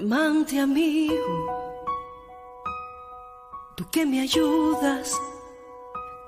[0.00, 1.46] amante amigo,
[3.76, 5.14] tú que me ayudas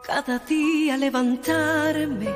[0.05, 2.29] cada día a levantarme,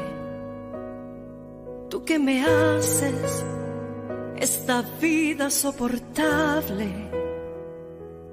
[1.90, 3.44] tú que me haces
[4.38, 6.88] esta vida soportable,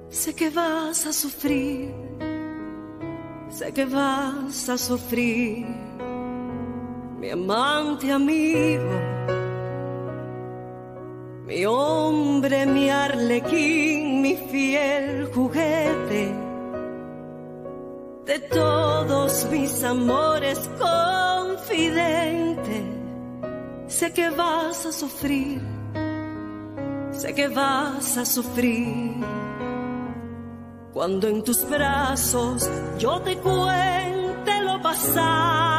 [0.08, 1.92] sé que vas a sufrir,
[3.50, 5.66] sé que vas a sufrir,
[7.20, 9.14] mi amante amigo
[11.46, 12.03] mi hombre,
[12.40, 16.34] mi arlequín, mi fiel juguete,
[18.26, 22.82] de todos mis amores confidente,
[23.86, 25.60] sé que vas a sufrir,
[27.12, 29.12] sé que vas a sufrir.
[30.92, 35.73] Cuando en tus brazos yo te cuente lo pasado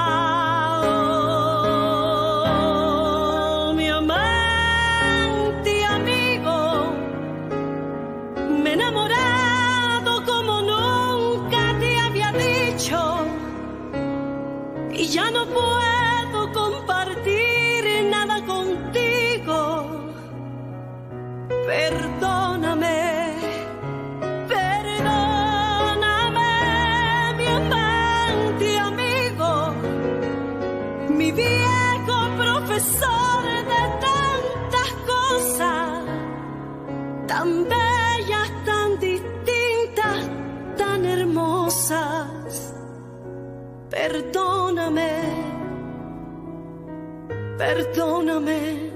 [47.76, 48.92] perdóname,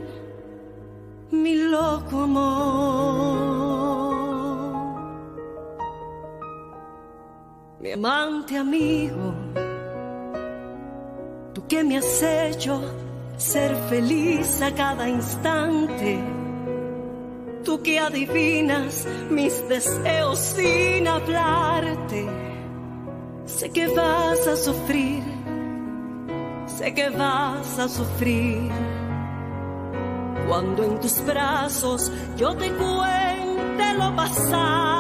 [1.32, 3.50] mi loco amor.
[7.82, 9.34] Mi amante amigo,
[11.54, 12.82] tú que me has hecho
[13.38, 16.20] ser feliz a cada instante.
[17.66, 22.26] Tú que adivinas mis deseos sin hablarte
[23.50, 25.24] Sé que vas a sufrir,
[26.80, 28.72] sé que vas a sufrir.
[30.48, 34.99] Cuando en tus brazos yo te cuente lo pasado.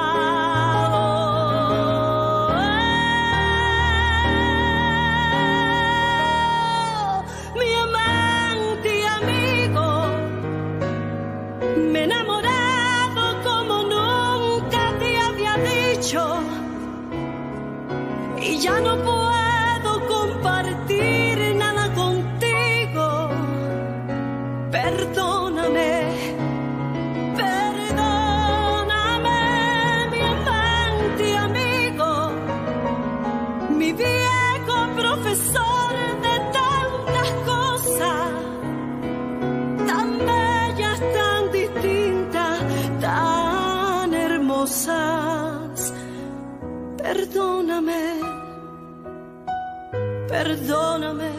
[50.39, 51.31] Perdóname,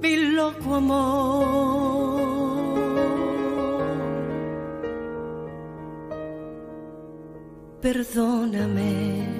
[0.00, 1.86] mi loco amor.
[7.80, 9.36] Perdóname.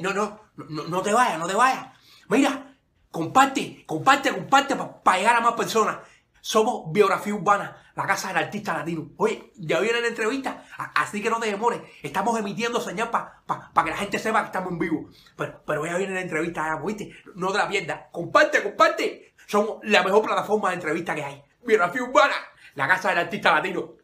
[0.00, 0.37] No, no,
[0.68, 1.86] no, te vayas, no te vayas.
[2.28, 2.74] Mira,
[3.10, 5.98] comparte, comparte, comparte para llegar a más personas.
[6.40, 9.10] Somos Biografía Urbana, la casa del artista latino.
[9.16, 10.64] Oye, ya viene la entrevista,
[10.94, 11.80] así que no te demores.
[12.02, 15.08] Estamos emitiendo señal para que la gente sepa que estamos en vivo.
[15.36, 16.80] Pero, pero ya viene la entrevista, ya.
[17.34, 18.02] No te la pierdas.
[18.12, 19.34] Comparte, comparte.
[19.46, 21.42] Somos la mejor plataforma de entrevista que hay.
[21.64, 22.34] Biografía Urbana,
[22.74, 23.97] la casa del artista latino.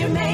[0.00, 0.31] you made.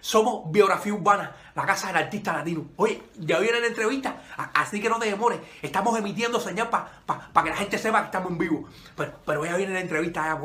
[0.00, 2.66] Somos Biografía Urbana, la casa del artista latino.
[2.76, 4.16] Oye, ya viene la entrevista,
[4.54, 5.40] así que no te demores.
[5.60, 8.68] Estamos emitiendo señal para que la gente sepa que estamos en vivo.
[8.96, 10.40] Pero, pero ya viene la entrevista, ya.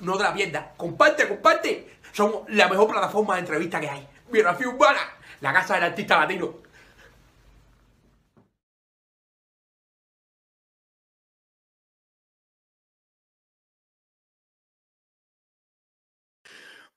[0.00, 0.66] No te la pierdas.
[0.76, 1.98] Comparte, comparte.
[2.12, 4.08] Somos la mejor plataforma de entrevista que hay.
[4.30, 5.00] Biografía Urbana,
[5.40, 6.54] la casa del artista latino.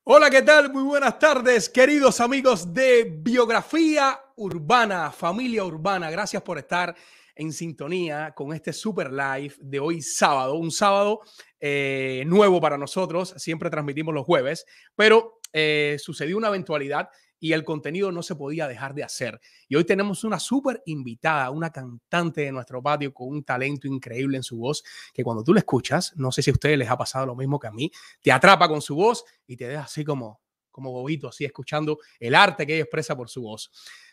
[0.04, 0.72] Hola, ¿qué tal?
[0.72, 6.10] Muy buenas tardes, queridos amigos de Biografía Urbana, familia urbana.
[6.10, 6.96] Gracias por estar
[7.36, 11.20] en sintonía con este super live de hoy sábado, un sábado
[11.60, 13.36] eh, nuevo para nosotros.
[13.38, 14.66] Siempre transmitimos los jueves,
[14.96, 19.40] pero eh, sucedió una eventualidad y el contenido no se podía dejar de hacer.
[19.68, 24.38] Y hoy tenemos una súper invitada, una cantante de nuestro patio con un talento increíble
[24.38, 26.98] en su voz, que cuando tú la escuchas, no sé si a ustedes les ha
[26.98, 27.92] pasado lo mismo que a mí,
[28.22, 30.42] te atrapa con su voz y te deja así como,
[30.72, 33.72] como bobito, así escuchando el arte que ella expresa por su voz.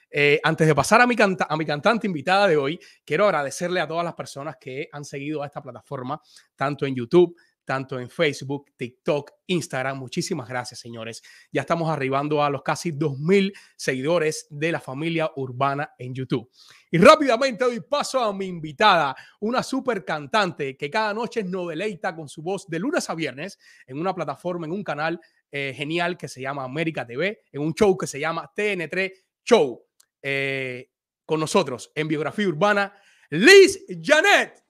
[0.09, 3.80] Eh, antes de pasar a mi, canta- a mi cantante invitada de hoy, quiero agradecerle
[3.80, 6.21] a todas las personas que han seguido a esta plataforma,
[6.54, 9.99] tanto en YouTube, tanto en Facebook, TikTok, Instagram.
[9.99, 11.23] Muchísimas gracias, señores.
[11.52, 16.49] Ya estamos arribando a los casi 2.000 seguidores de la familia urbana en YouTube.
[16.90, 22.16] Y rápidamente doy paso a mi invitada, una super cantante que cada noche nos deleita
[22.16, 25.20] con su voz de lunes a viernes en una plataforma, en un canal
[25.50, 29.12] eh, genial que se llama América TV, en un show que se llama TN3
[29.44, 29.82] Show.
[30.23, 30.90] Eh,
[31.26, 32.94] con nosotros en Biografía Urbana,
[33.30, 34.65] Liz Janet.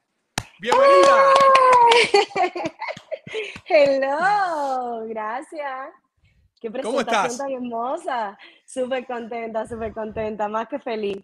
[0.58, 1.34] Bienvenida.
[3.68, 5.90] Hello, gracias.
[6.60, 7.26] Qué ¿Cómo estás?
[7.26, 8.38] presentación tan hermosa.
[8.64, 11.22] Súper contenta, súper contenta, más que feliz.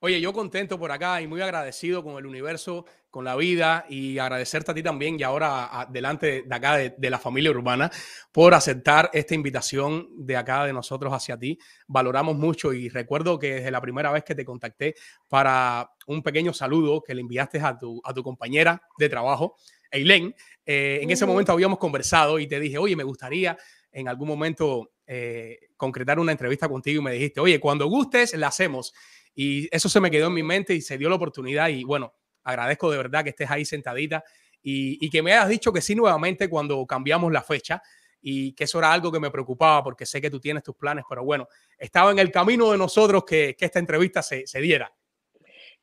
[0.00, 4.18] Oye, yo contento por acá y muy agradecido con el universo, con la vida y
[4.18, 7.90] agradecerte a ti también y ahora a- delante de acá de, de la familia urbana
[8.30, 11.58] por aceptar esta invitación de acá de nosotros hacia ti.
[11.88, 14.94] Valoramos mucho y recuerdo que desde la primera vez que te contacté
[15.26, 19.56] para un pequeño saludo que le enviaste a tu, a tu compañera de trabajo,
[19.90, 20.32] Eileen,
[20.64, 21.32] eh, en ese Ujú.
[21.32, 23.58] momento habíamos conversado y te dije, oye, me gustaría
[23.90, 28.48] en algún momento eh, concretar una entrevista contigo y me dijiste, oye, cuando gustes, la
[28.48, 28.92] hacemos.
[29.34, 32.12] Y eso se me quedó en mi mente y se dio la oportunidad y bueno,
[32.42, 34.24] agradezco de verdad que estés ahí sentadita
[34.62, 37.82] y, y que me hayas dicho que sí nuevamente cuando cambiamos la fecha
[38.20, 41.04] y que eso era algo que me preocupaba porque sé que tú tienes tus planes,
[41.08, 44.92] pero bueno, estaba en el camino de nosotros que, que esta entrevista se, se diera.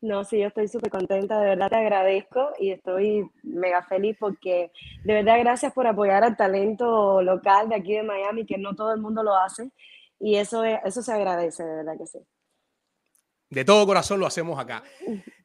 [0.02, 4.72] No, sí, yo estoy súper contenta, de verdad te agradezco y estoy mega feliz porque
[5.04, 8.94] de verdad gracias por apoyar al talento local de aquí de Miami, que no todo
[8.94, 9.72] el mundo lo hace
[10.20, 12.20] y eso, es- eso se agradece, de verdad que sí.
[13.56, 14.84] De todo corazón lo hacemos acá.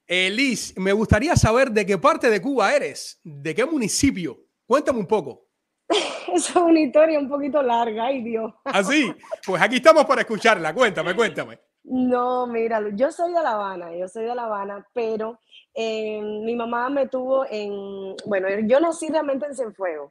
[0.04, 4.36] Eh, Liz, me gustaría saber de qué parte de Cuba eres, de qué municipio.
[4.66, 5.46] Cuéntame un poco.
[6.34, 8.52] Es una historia un poquito larga, ay Dios.
[8.64, 10.74] Así, ¿Ah, pues aquí estamos para escucharla.
[10.74, 11.60] Cuéntame, cuéntame.
[11.84, 15.38] No, mira, yo soy de La Habana, yo soy de La Habana, pero
[15.72, 20.10] eh, mi mamá me tuvo en, bueno, yo nací realmente en Cienfuegos.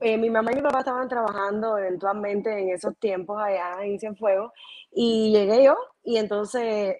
[0.00, 4.50] Eh, mi mamá y mi papá estaban trabajando eventualmente en esos tiempos allá en Cienfuegos
[4.90, 6.96] y llegué yo y entonces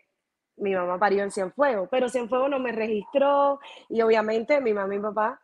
[0.63, 4.99] mi mamá parió en Cienfuegos, pero Cienfuegos no me registró y obviamente mi mamá y
[4.99, 5.41] mi papá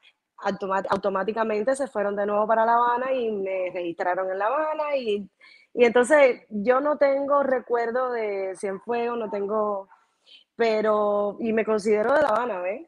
[0.90, 5.28] automáticamente se fueron de nuevo para La Habana y me registraron en La Habana y,
[5.74, 9.88] y entonces yo no tengo recuerdo de Cienfuegos, no tengo,
[10.54, 12.86] pero, y me considero de La Habana, ¿ves?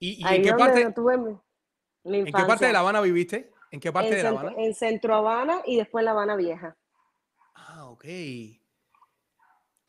[0.00, 0.86] ¿Y, en, qué parte,
[2.04, 3.52] mi, ¿en qué parte de La Habana viviste?
[3.70, 4.54] ¿En qué parte de La Habana?
[4.56, 6.76] En Centro Habana y después La Habana Vieja.
[7.54, 8.04] Ah, ok.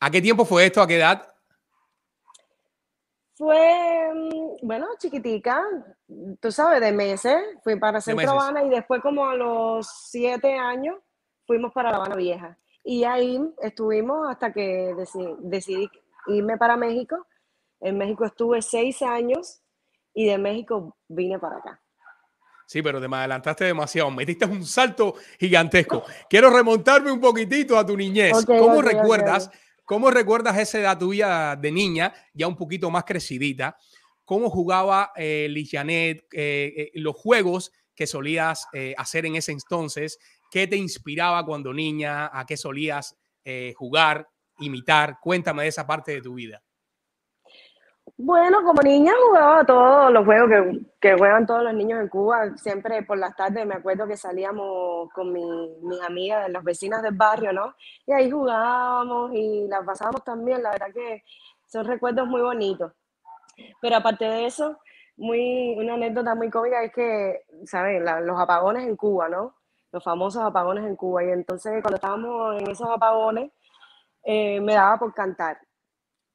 [0.00, 0.80] ¿A qué tiempo fue esto?
[0.80, 1.30] ¿A qué edad?
[3.34, 5.62] Fue, mm, bueno, chiquitica,
[6.40, 7.36] tú sabes, de meses.
[7.62, 10.96] Fui para Centro Habana y después como a los siete años
[11.46, 12.56] fuimos para La Habana Vieja.
[12.82, 14.94] Y ahí estuvimos hasta que
[15.40, 15.88] decidí,
[16.28, 17.26] irme para México.
[17.80, 19.60] En México estuve seis años
[20.14, 21.80] y de México vine para acá.
[22.66, 24.10] Sí, pero te me adelantaste demasiado.
[24.10, 26.04] Me diste un salto gigantesco.
[26.28, 28.46] Quiero remontarme un poquitito a tu niñez.
[28.46, 29.50] ¿Cómo recuerdas?
[29.90, 33.76] ¿Cómo recuerdas esa edad tuya de niña, ya un poquito más crecidita?
[34.24, 40.16] ¿Cómo jugaba eh, Janet, eh, eh, los juegos que solías eh, hacer en ese entonces?
[40.48, 42.30] ¿Qué te inspiraba cuando niña?
[42.32, 43.18] ¿A qué solías
[43.74, 44.28] jugar,
[44.60, 45.18] imitar?
[45.20, 46.62] Cuéntame de esa parte de tu vida.
[48.22, 50.50] Bueno, como niña jugaba todos los juegos
[51.00, 52.54] que, juegan todos los niños en Cuba.
[52.58, 57.54] Siempre por las tardes me acuerdo que salíamos con mis amigas, las vecinas del barrio,
[57.54, 57.74] ¿no?
[58.06, 60.62] Y ahí jugábamos y las pasábamos también.
[60.62, 61.22] La verdad que
[61.66, 62.92] son recuerdos muy bonitos.
[63.80, 64.78] Pero aparte de eso,
[65.16, 68.04] muy, una anécdota muy cómica es que, ¿saben?
[68.04, 69.54] los apagones en Cuba, ¿no?
[69.92, 71.24] Los famosos apagones en Cuba.
[71.24, 73.50] Y entonces cuando estábamos en esos apagones,
[74.24, 75.58] eh, me daba por cantar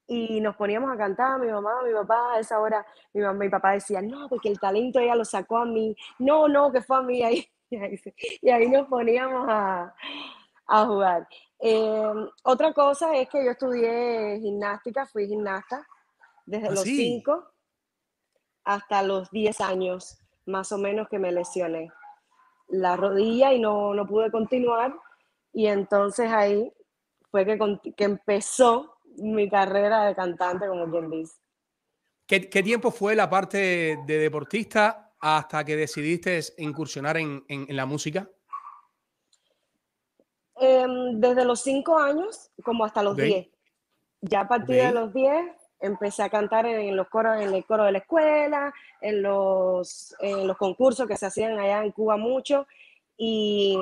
[0.07, 3.47] y nos poníamos a cantar, mi mamá, mi papá, a esa hora mi mamá y
[3.47, 6.81] mi papá decían, no, porque el talento ella lo sacó a mí, no, no, que
[6.81, 9.93] fue a mí, ahí, y ahí nos poníamos a,
[10.67, 11.27] a jugar.
[11.59, 15.87] Em, otra cosa es que yo estudié gimnástica, fui gimnasta
[16.45, 17.51] desde ¿Ah, los 5
[18.65, 21.91] hasta los 10 años, más o menos que me lesioné
[22.67, 24.95] la rodilla y no, no pude continuar.
[25.53, 26.71] Y entonces ahí
[27.31, 27.57] fue que,
[27.95, 31.35] que empezó mi carrera de cantante, como quien dice.
[32.27, 38.27] ¿Qué, tiempo fue la parte de deportista hasta que decidiste incursionar en, la música?
[40.55, 43.47] Em, desde los cinco años como hasta los diez.
[44.21, 45.45] Ya a partir de los diez
[45.79, 50.47] empecé a cantar en los coros, en el coro de la escuela, en los, en
[50.47, 52.65] los concursos que se hacían allá en Cuba mucho.
[53.17, 53.77] Y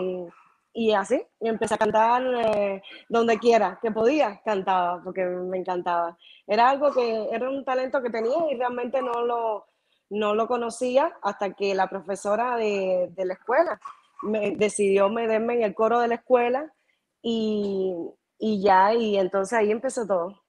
[0.73, 6.17] y así, y empecé a cantar eh, donde quiera que podía, cantaba, porque me encantaba.
[6.47, 9.67] Era algo que era un talento que tenía y realmente no lo,
[10.09, 13.79] no lo conocía hasta que la profesora de, de la escuela
[14.23, 16.73] me, decidió meterme en el coro de la escuela
[17.21, 17.93] y,
[18.39, 20.41] y ya, y entonces ahí empezó todo.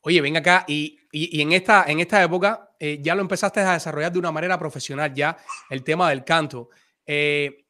[0.00, 3.72] Oye, ven acá, y, y, en, esta, en esta época eh, ya lo empezaste a
[3.72, 5.36] desarrollar de una manera profesional, ya
[5.68, 6.70] el tema del canto.
[7.04, 7.65] Eh,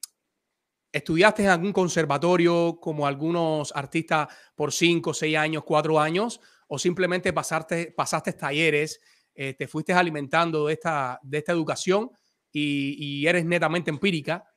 [0.97, 6.41] ¿Estudiaste en algún conservatorio como algunos artistas por cinco, seis años, cuatro años?
[6.69, 8.99] ¿O simplemente pasaste, pasaste talleres,
[9.35, 12.11] eh, te fuiste alimentando de esta, de esta educación
[12.51, 14.51] y, eres netamente empírica?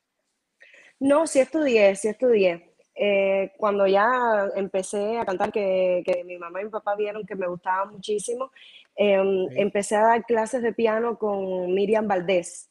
[1.01, 2.73] No, sí estudié, sí estudié.
[2.95, 7.35] Eh, cuando ya empecé a cantar, que, que, mi mamá y mi papá vieron que
[7.35, 8.49] me gustaba muchísimo,
[8.95, 12.68] em, empecé a dar clases de piano con Miriam Valdés.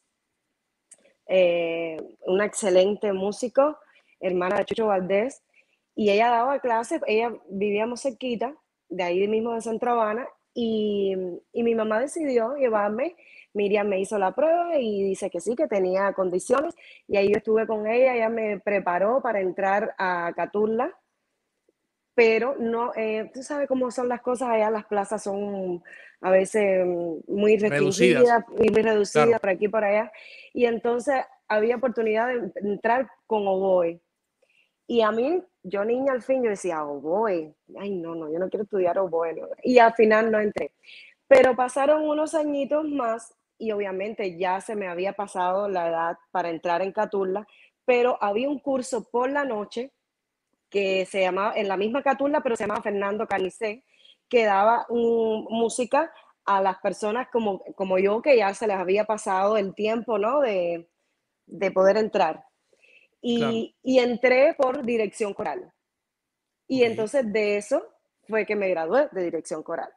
[1.29, 3.79] Eh, una excelente músico,
[4.19, 5.43] hermana de Chucho Valdés,
[5.95, 8.55] y ella daba clases, ella vivíamos cerquita,
[8.89, 11.15] de ahí mismo de Centro Habana, y,
[11.53, 13.15] y, mi mamá decidió llevarme,
[13.53, 16.75] Miriam me hizo la prueba y dice que sí, que tenía condiciones,
[17.07, 20.97] y ahí yo estuve con ella, ella me preparó para entrar a Caturla,
[22.19, 25.85] pero no, eh, tú sabes cómo son las cosas allá, las plazas son
[26.21, 26.85] a veces
[27.29, 30.11] muy restringidas y muy reducidas por aquí y por allá,
[30.53, 31.15] y entonces
[31.47, 34.01] había oportunidad de entrar con oboe.
[34.89, 38.49] Y a mí, yo niña al fin, yo decía, oboe, ay no, no, yo no
[38.49, 40.73] quiero estudiar oboe, y al final no entré.
[41.29, 46.51] Pero pasaron unos añitos más y obviamente ya se me había pasado la edad para
[46.51, 47.47] entrar en Caturla,
[47.85, 49.93] pero había un curso por la noche
[50.71, 53.85] que se llamaba, en la misma Caturla, pero se llamaba Fernando Canicé,
[54.29, 56.13] que daba música
[56.45, 60.41] a las personas como, como yo, que ya se les había pasado el tiempo, ¿no?
[60.41, 60.89] De,
[61.75, 62.45] poder entrar.
[63.21, 65.73] Y, entré por dirección coral.
[66.67, 67.83] Y entonces de eso
[68.29, 69.91] fue que me gradué de dirección coral.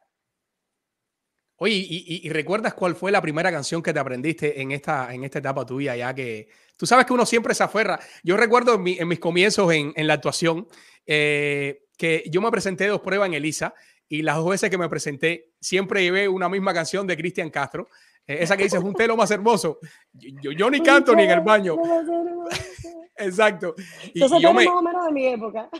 [1.64, 5.38] Oye, ¿y, recuerdas cuál fue la primera canción que te aprendiste en esta, en esta
[5.38, 5.94] etapa tuya?
[5.94, 8.00] Ya que tú sabes que uno siempre se aferra.
[8.24, 10.66] Yo recuerdo en, mis comienzos en, la actuación
[11.06, 13.74] eh, que yo me presenté dos pruebas en Elisa
[14.08, 17.86] y las dos veces que me presenté siempre llevé una misma canción de Cristian Castro.
[18.26, 19.78] Eh, esa que dice es un telo más hermoso.
[20.14, 21.76] Yo, yo, ni canto ni en el baño.
[23.18, 23.76] Exacto.
[24.12, 24.64] Y, Entonces, yo me...
[24.64, 25.70] más o menos de mi época.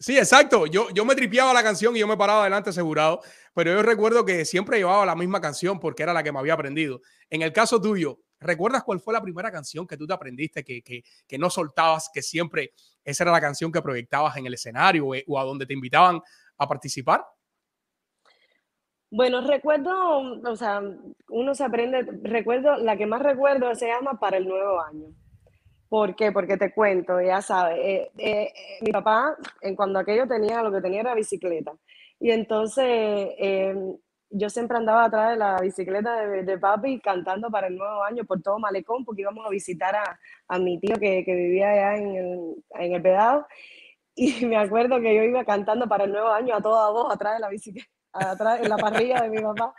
[0.00, 0.66] Sí, exacto.
[0.66, 3.20] Yo, yo me tripeaba la canción y yo me paraba adelante asegurado,
[3.52, 6.54] pero yo recuerdo que siempre llevaba la misma canción porque era la que me había
[6.54, 7.00] aprendido.
[7.28, 10.82] En el caso tuyo, ¿recuerdas cuál fue la primera canción que tú te aprendiste, que,
[10.82, 15.06] que, que no soltabas, que siempre esa era la canción que proyectabas en el escenario
[15.26, 16.20] o, a donde te invitaban
[16.58, 17.24] a participar?
[19.10, 20.80] Bueno, recuerdo, o sea,
[21.30, 25.08] uno se aprende, recuerdo, la que más recuerdo se llama Para el Nuevo Año.
[25.88, 26.32] ¿Por qué?
[26.32, 30.80] Porque te cuento, ya sabes, eh, eh, mi papá, en cuando aquello tenía, lo que
[30.82, 31.72] tenía era bicicleta.
[32.20, 33.30] Y entonces
[34.30, 38.42] yo siempre andaba atrás de la bicicleta de, papi cantando para el nuevo año por
[38.42, 39.96] todo Malecón, porque íbamos a visitar
[40.48, 43.46] a, mi tío que, vivía allá en el, en el pedado.
[44.20, 47.34] Y me acuerdo que yo iba cantando para el nuevo año a toda voz atrás
[47.34, 49.72] de la bicicleta, atrás en la parrilla de mi papá.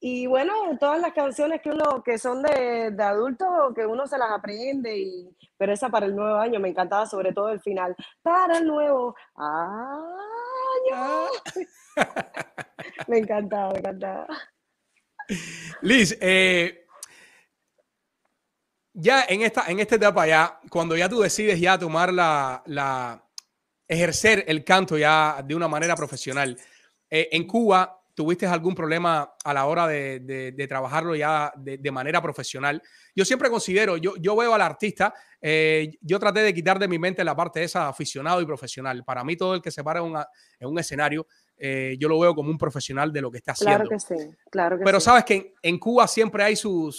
[0.00, 4.16] Y bueno, todas las canciones que uno, que son de, de adultos, que uno se
[4.16, 7.96] las aprende, y, pero esa para el nuevo año me encantaba, sobre todo el final.
[8.22, 10.94] Para el nuevo año.
[10.94, 11.28] Ah.
[13.08, 14.26] me encantaba, me encantaba.
[15.82, 16.86] Liz, eh,
[18.92, 23.24] ya en esta, en esta etapa ya, cuando ya tú decides ya tomar la, la
[23.86, 26.56] ejercer el canto ya de una manera profesional,
[27.10, 32.82] eh, en Cuba ¿Tuviste algún problema a la hora de, trabajarlo ya de, manera profesional?
[33.14, 36.98] Yo siempre considero, yo, yo veo al artista, eh, yo traté de quitar de mi
[36.98, 39.04] mente la parte de esa aficionado y profesional.
[39.04, 40.16] Para mí todo el que se para en,
[40.68, 43.84] un escenario, eh, yo lo veo como un profesional de lo que está haciendo.
[43.84, 46.98] Claro que sí, claro que Pero sabes que en, Cuba siempre hay sus,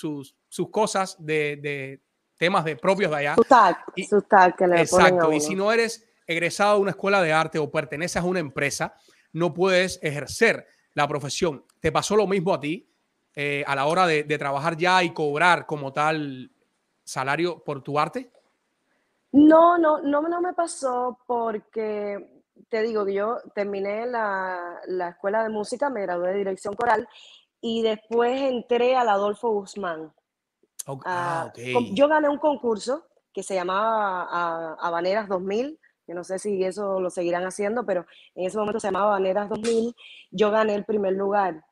[0.71, 1.99] cosas de,
[2.37, 3.35] temas de propios de allá.
[3.35, 3.77] Su tag,
[4.09, 7.59] su tag que le Exacto, y si no eres egresado de una escuela de arte
[7.59, 8.93] o perteneces a una empresa,
[9.33, 11.63] no puedes ejercer la profesión.
[11.79, 12.87] ¿Te pasó lo mismo a ti
[13.35, 16.51] eh, a la hora de, trabajar ya y cobrar como tal
[17.03, 18.31] salario por tu arte?
[19.31, 25.49] No, no, no, no me pasó porque te digo que yo terminé la, escuela de
[25.49, 27.07] música, me gradué de dirección coral
[27.61, 30.13] y después entré al Adolfo Guzmán.
[31.05, 31.51] Ah,
[31.93, 37.11] yo gané un concurso que se llamaba Habaneras 2000 que no sé si eso lo
[37.11, 39.93] seguirán haciendo, pero en ese momento se llamaba Baneras 2000,
[40.31, 41.63] yo gané el primer lugar.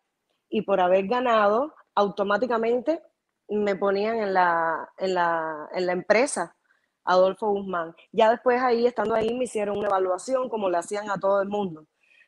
[0.47, 3.01] Y por haber ganado, automáticamente
[3.49, 6.55] me ponían en la, en la, en la empresa
[7.03, 7.95] Adolfo Guzmán.
[8.11, 11.49] Ya después ahí, estando ahí, me hicieron una evaluación como le hacían a todo el
[11.49, 11.87] mundo,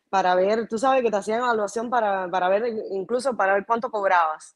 [0.10, 3.92] para ver, tú sabes que te hacían evaluación para, para ver, incluso para ver cuánto
[3.92, 4.56] cobrabas.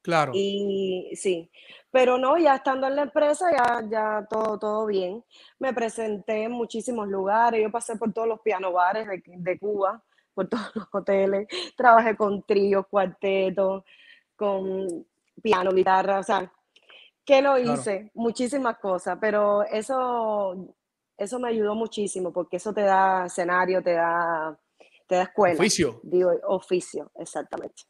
[0.00, 0.30] Claro.
[0.32, 1.50] Y sí,
[1.94, 5.24] pero no, ya estando en la empresa, ya, ya todo, todo bien.
[5.60, 10.02] Me presenté en muchísimos lugares, yo pasé por todos los piano bares de, de Cuba,
[10.34, 13.84] por todos los hoteles, trabajé con tríos, cuartetos,
[14.34, 15.06] con
[15.40, 16.52] piano, guitarra, o sea,
[17.24, 18.10] ¿qué no hice?
[18.14, 20.74] Muchísimas cosas, pero eso,
[21.16, 24.58] eso me ayudó muchísimo porque eso te da escenario, te da,
[25.06, 25.54] te da escuela.
[25.54, 26.00] Oficio.
[26.02, 27.84] Digo, oficio, exactamente.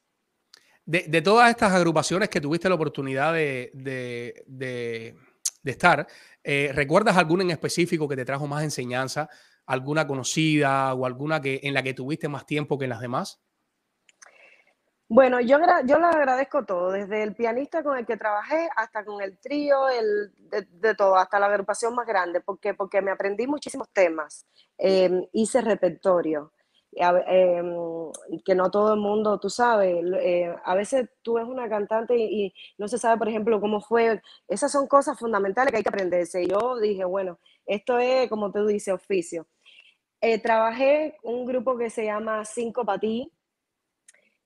[0.87, 5.15] De, todas estas agrupaciones que tuviste la oportunidad de,
[5.65, 6.07] estar,
[6.43, 9.29] eh, ¿recuerdas alguna en específico que te trajo más enseñanza?
[9.67, 13.41] ¿Alguna conocida o alguna que, en la que tuviste más tiempo que en las demás?
[15.09, 19.39] Bueno, yo, yo agradezco todo, desde el pianista con el que trabajé hasta con el
[19.39, 20.33] trío, el,
[20.71, 24.47] de, todo, hasta la agrupación más grande, porque, porque me aprendí muchísimos temas,
[24.79, 26.53] eh, hice repertorio.
[26.97, 27.75] Em,
[28.45, 32.55] que no todo el mundo, tú sabes, eh, a veces tú eres una cantante y,
[32.79, 34.23] no se sabe, por ejemplo, cómo fue.
[34.49, 36.47] Esas son cosas fundamentales que hay que aprenderse.
[36.47, 39.47] Yo dije, bueno, esto es, como tú dices, oficio.
[40.21, 43.33] Eh, trabajé un grupo que se llama Cinco Patí,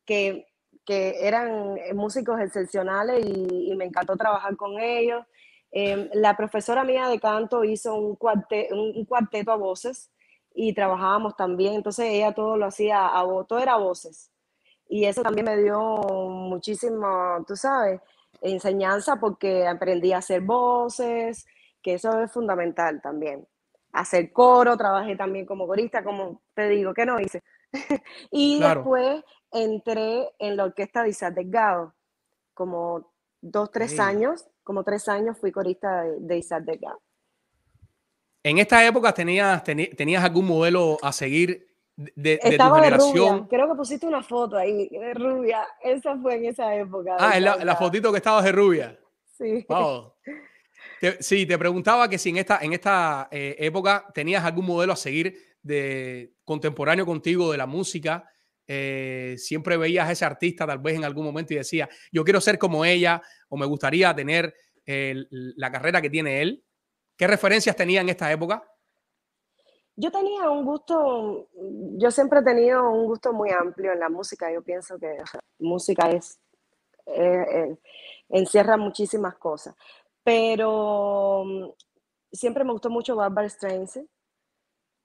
[0.04, 0.46] que,
[0.86, 5.24] que eran músicos excepcionales y, me encantó trabajar con ellos.
[5.70, 8.18] Em, la profesora mía de canto hizo un,
[8.70, 10.10] un cuarteto a voces
[10.54, 14.30] y trabajábamos también, entonces ella todo lo hacía, a, todo era voces.
[14.88, 17.06] Y eso también me dio muchísimo,
[17.46, 18.00] tú sabes,
[18.40, 21.46] enseñanza porque aprendí a hacer voces,
[21.82, 23.46] que eso es fundamental también.
[23.92, 27.42] Hacer coro, trabajé también como corista, como te digo, ¿qué no hice?
[28.30, 31.94] y después entré en la orquesta de Isaac Delgado,
[32.54, 37.00] como dos, tres años, como tres años fui corista de, de Isaac Delgado.
[38.42, 43.48] En esta época tenías, tenías algún modelo a seguir de, de tu generación.
[43.48, 45.66] Creo que pusiste una foto ahí de rubia.
[45.82, 47.16] Esa fue en esa época.
[47.18, 48.98] Ah, la, la, fotito que estabas de rubia.
[49.36, 49.66] Sí.
[51.20, 54.96] sí, te preguntaba que si en esta, en esta eh, época tenías algún modelo a
[54.96, 58.28] seguir de contemporáneo contigo de la música.
[58.70, 62.40] Eh, siempre veías a ese artista tal vez en algún momento y decía, yo quiero
[62.40, 64.54] ser como ella o me gustaría tener
[64.86, 66.64] la carrera que tiene él.
[67.18, 68.62] ¿Qué referencias tenía en esta época?
[69.96, 71.48] Yo tenía un gusto,
[71.96, 74.52] yo siempre he tenido un gusto muy amplio en la música.
[74.52, 75.18] Yo pienso que
[75.58, 76.38] música es,
[78.28, 79.74] encierra muchísimas cosas.
[80.22, 81.70] Pero mm,
[82.30, 84.06] siempre me gustó mucho Barbara Streisand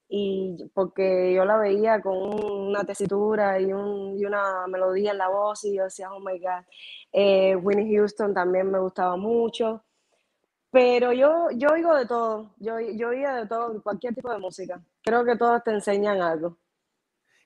[0.08, 5.64] y porque yo la veía con una tesitura y, y, una melodía en la voz
[5.64, 6.64] y yo decía, oh my God.
[7.12, 9.84] Eh, Winnie Houston también me gustaba mucho.
[10.74, 14.82] Pero yo, yo oigo de todo, yo, yo oía de todo, cualquier tipo de música.
[15.04, 16.58] Creo que todos te enseñan algo.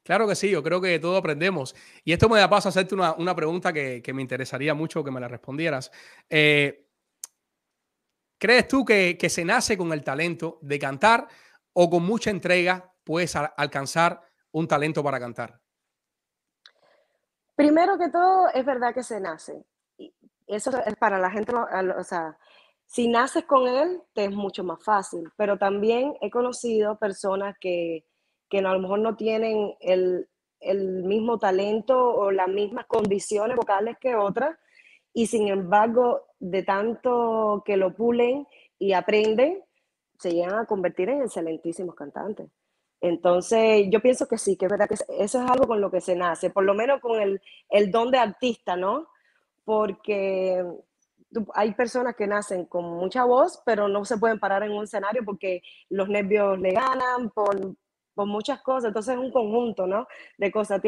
[0.01, 1.75] Claro que sí, yo creo que todo aprendemos.
[2.05, 5.03] Y esto me da paso a hacerte una, una pregunta que, que, me interesaría mucho
[5.03, 5.91] que me la respondieras.
[6.29, 6.87] Eh,
[8.37, 11.27] ¿Crees tú que, que, se nace con el talento de cantar
[11.73, 15.59] o con mucha entrega puedes alcanzar un talento para cantar?
[17.57, 19.65] Primero que todo, es verdad que se nace.
[20.47, 22.37] Eso es para la gente, o sea,
[22.87, 28.05] si naces con él, te es mucho más fácil, pero también he conocido personas que,
[28.49, 30.27] que a lo mejor no tienen el,
[30.61, 34.57] el mismo talento o las mismas condiciones vocales que otras,
[35.13, 38.47] y sin embargo, de tanto que lo pulen
[38.79, 39.63] y aprenden,
[40.19, 42.49] se llegan a convertir en excelentísimos cantantes.
[43.01, 46.01] Entonces, yo pienso que sí, que es verdad que eso es algo con lo que
[46.01, 49.07] se nace, por lo menos con el, el don de artista, ¿no?
[49.65, 50.63] Porque
[51.53, 55.23] hay personas que nacen con mucha voz, pero no se pueden parar en un escenario
[55.25, 57.75] porque los nervios le ganan por,
[58.13, 58.89] por muchas cosas.
[58.89, 60.07] Entonces es un conjunto, ¿no?
[60.37, 60.81] De cosas.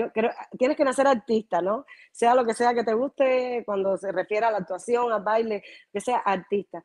[0.58, 1.86] Tienes que nacer artista, ¿no?
[2.12, 5.64] Sea lo que sea que te guste, cuando se refiere a la actuación, al baile,
[5.92, 6.84] que sea artista.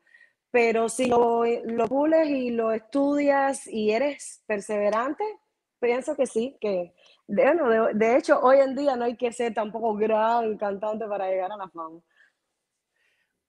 [0.51, 5.23] Pero si lo, lo pules y lo estudias y eres perseverante,
[5.79, 6.93] pienso que sí, que
[7.27, 11.27] bueno, de, de hecho hoy en día no hay que ser tampoco gran cantante para
[11.27, 11.99] llegar a la fama.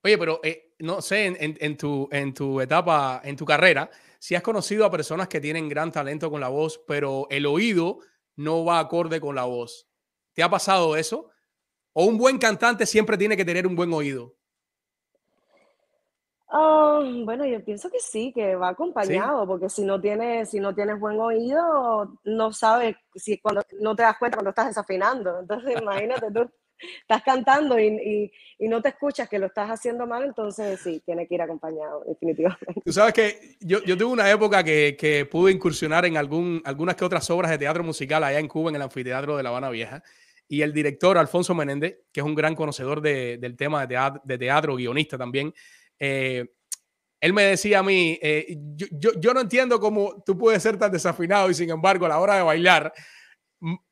[0.06, 3.90] Oye, pero eh, no sé, en, tu, en tu etapa, en tu carrera,
[4.20, 7.98] si has conocido a personas que tienen gran talento con la voz, pero el oído
[8.36, 9.88] no va acorde con la voz.
[10.32, 11.30] ¿Te ha pasado eso?
[11.92, 14.36] ¿O un buen cantante siempre tiene que tener un buen oído?
[16.50, 20.72] Ah, bueno, yo pienso que sí, que va acompañado, porque si no tienes, si no
[20.72, 25.40] tienes buen oído, no sabes si cuando no te das cuenta cuando estás desafinando.
[25.40, 26.48] Entonces, imagínate tú
[27.00, 31.34] estás cantando y, no te escuchas que lo estás haciendo mal, entonces sí, tiene que
[31.34, 32.80] ir acompañado, definitivamente.
[32.84, 36.96] Tú sabes que yo, yo tuve una época que, que, pude incursionar en algún, algunas
[36.96, 39.68] que otras obras de teatro musical allá en Cuba, en el anfiteatro de La Habana
[39.70, 40.02] Vieja,
[40.48, 44.38] y el director Alfonso Menéndez, que es un gran conocedor del tema de teatro, de
[44.38, 45.52] teatro, guionista también,
[45.98, 46.46] eh,
[47.20, 50.78] él me decía a mí, eh, yo, yo, yo no entiendo cómo tú puedes ser
[50.78, 52.92] tan desafinado y sin embargo a la hora de bailar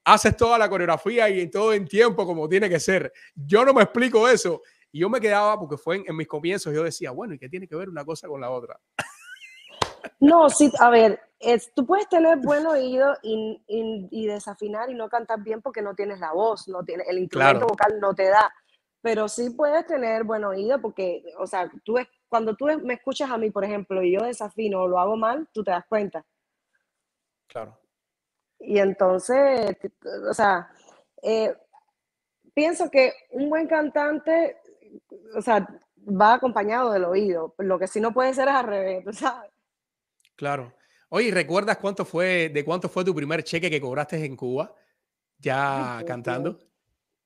[0.05, 3.13] haces toda la coreografía y todo en tiempo como tiene que ser.
[3.35, 4.63] Yo no me explico eso.
[4.93, 7.67] Y yo me quedaba, porque fue en, mis comienzos, yo decía, bueno, ¿y qué tiene
[7.67, 8.79] que ver una cosa con la otra?
[10.21, 15.09] No, sí, a ver, es, tú puedes tener buen oído y, y, desafinar y no
[15.09, 18.53] cantar bien porque no tienes la voz, no tiene, el instrumento vocal no te da,
[19.01, 21.97] pero sí puedes tener buen oído porque, o sea, tú
[22.29, 25.49] cuando tú me escuchas a mí, por ejemplo, y yo desafino o lo hago mal,
[25.53, 26.25] tú te das cuenta.
[27.47, 27.79] Claro.
[28.67, 29.77] Y entonces,
[30.29, 30.69] o sea,
[31.23, 31.55] eh,
[32.55, 34.57] pienso que un buen cantante,
[35.37, 35.67] o sea,
[36.07, 37.55] va acompañado del oído.
[37.59, 39.51] Lo que sí no puede ser es al revés, ¿sabes?
[40.37, 40.75] Claro.
[41.09, 44.75] Oye, ¿recuerdas cuánto fue, de cuánto fue tu primer cheque que cobraste en Cuba?
[45.39, 46.59] Ya cantando.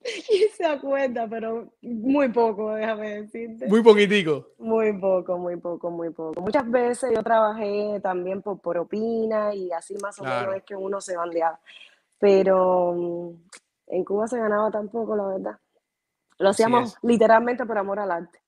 [0.05, 3.67] Y se acuerda, pero muy poco, déjame decirte.
[3.67, 4.53] Muy poquitico.
[4.59, 6.41] Muy poco, muy poco, muy poco.
[6.41, 10.77] Muchas veces yo trabajé también por, por opina y así más o menos es que
[10.77, 11.61] uno se bandeaba.
[12.19, 13.49] Pero mm,
[13.89, 15.59] en Cuba se ganaba tampoco, la verdad.
[16.39, 18.41] Lo hacíamos literalmente por amor al arte.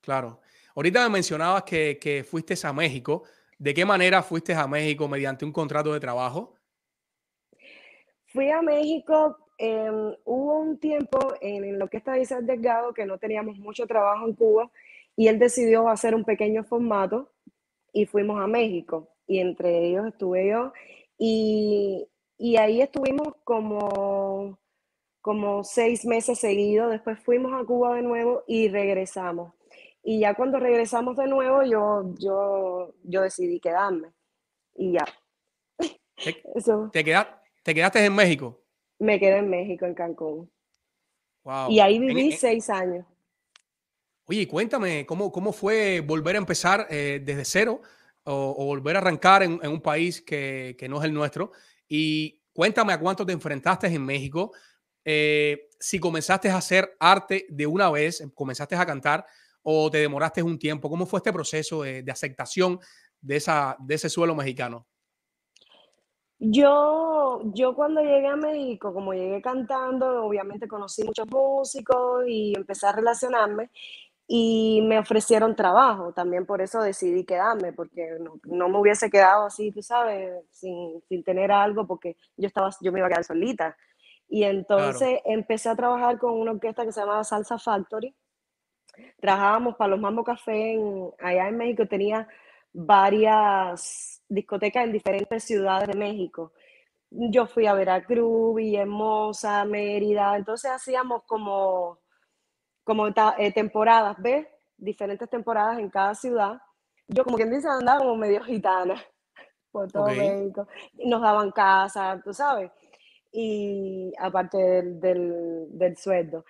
[0.00, 0.40] Claro.
[0.74, 3.24] Ahorita me mencionabas que, que fuiste a México.
[3.58, 6.54] ¿De qué manera fuiste a México mediante un contrato de trabajo?
[8.26, 13.18] Fui a México Em, hubo un tiempo en lo que está Isaac Delgado que no
[13.18, 14.70] teníamos mucho trabajo en Cuba
[15.16, 17.30] y él decidió hacer un pequeño formato
[17.92, 20.72] y fuimos a México y entre ellos estuve yo
[21.18, 24.58] y y ahí estuvimos como,
[25.20, 26.90] como seis meses seguidos.
[26.90, 29.54] Después fuimos a Cuba de nuevo y regresamos.
[30.02, 34.12] Y ya cuando regresamos de nuevo, yo, yo, yo decidí quedarme.
[34.74, 35.06] Y ya.
[35.78, 36.32] ¿Te,
[36.92, 37.04] ¿Te,
[37.62, 38.63] ¿Te quedaste en México?
[39.04, 40.50] Me quedé en México, en Cancún.
[41.68, 43.04] Y ahí viví seis años.
[44.24, 47.82] Oye, cuéntame, ¿cómo, cómo fue volver a empezar eh, desde cero
[48.24, 51.52] o, volver a arrancar en, un país que, que, no es el nuestro?
[51.86, 54.52] Y cuéntame a cuánto te enfrentaste en México.
[55.04, 59.26] Eh, si comenzaste a hacer arte de una vez, comenzaste a cantar
[59.60, 60.88] o te demoraste un tiempo.
[60.88, 62.80] ¿Cómo fue este proceso de, de aceptación
[63.20, 64.86] de, esa, de ese suelo mexicano?
[66.38, 72.86] Yo, yo cuando llegué a México, como llegué cantando, obviamente conocí muchos músicos y empecé
[72.86, 73.70] a relacionarme
[74.26, 76.12] y me ofrecieron trabajo.
[76.12, 81.52] También por eso decidí quedarme, porque no, me hubiese quedado así, tú sabes, sin, tener
[81.52, 83.76] algo, porque yo, estaba, yo me iba a quedar solita.
[84.28, 88.14] Y entonces empecé a trabajar con una orquesta que se llamaba Salsa Factory.
[89.20, 90.78] Trabajábamos para los Mambo Café
[91.20, 92.28] allá en México, tenía
[92.72, 96.52] varias discotecas en diferentes ciudades de México.
[97.10, 102.00] Yo fui a Veracruz, Villahermosa, Mérida, entonces hacíamos como,
[102.82, 104.46] como eh, temporadas, ¿ves?
[104.76, 106.60] Diferentes temporadas en cada ciudad.
[107.06, 109.00] Yo, como quien dice, andaba como medio gitana
[109.70, 110.66] por todo México.
[111.04, 112.70] Nos daban casa, tú sabes,
[113.30, 116.44] y aparte del, del, del sueldo.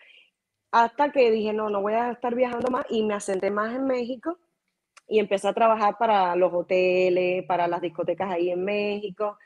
[0.71, 3.87] Hasta que dije, no, no voy a estar viajando más y me asenté más en
[3.87, 4.39] México
[5.09, 9.39] y empecé a trabajar para los hoteles, para las discotecas ahí en México.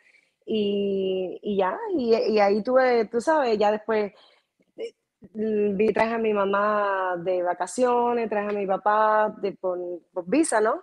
[0.47, 4.13] Y, y ya, y, y, ahí tuve, tú sabes, ya después
[4.77, 4.95] eh,
[5.35, 9.79] vi, traje a mi mamá de vacaciones, traje a mi papá de, por,
[10.27, 10.83] visa, ¿no?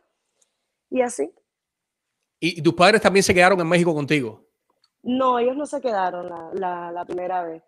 [0.92, 1.34] Y así.
[2.40, 4.46] ¿Y tus padres también se quedaron en México contigo?
[5.02, 7.64] No, ellos no se quedaron la, la, la primera vez.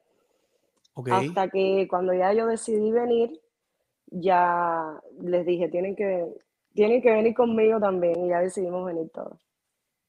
[0.93, 1.28] Okay.
[1.30, 3.41] Hasta que cuando ya yo decidí venir,
[4.08, 6.28] ya les dije, tienen que,
[6.78, 9.42] tienen que venir conmigo también y ya decidimos venir todos.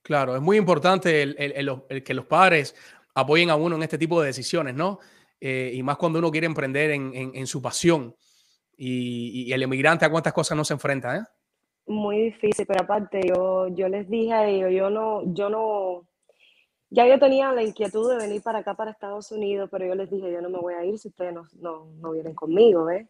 [0.02, 2.76] Claro, es muy importante el, que los padres
[3.14, 4.98] apoyen a uno en este tipo de decisiones, ¿no?
[5.40, 8.14] Eh, y más cuando uno quiere emprender en, su pasión.
[8.76, 11.22] Y, el emigrante a cuántas cosas no se enfrenta, ¿eh?
[11.86, 16.06] Muy difícil, pero aparte yo, yo les dije a ellos, yo no, yo no,
[16.90, 20.10] ya yo tenía la inquietud de venir para acá, para Estados Unidos, pero yo les
[20.10, 23.08] dije, yo no me voy a ir si ustedes no, no, no vienen conmigo, ¿ves?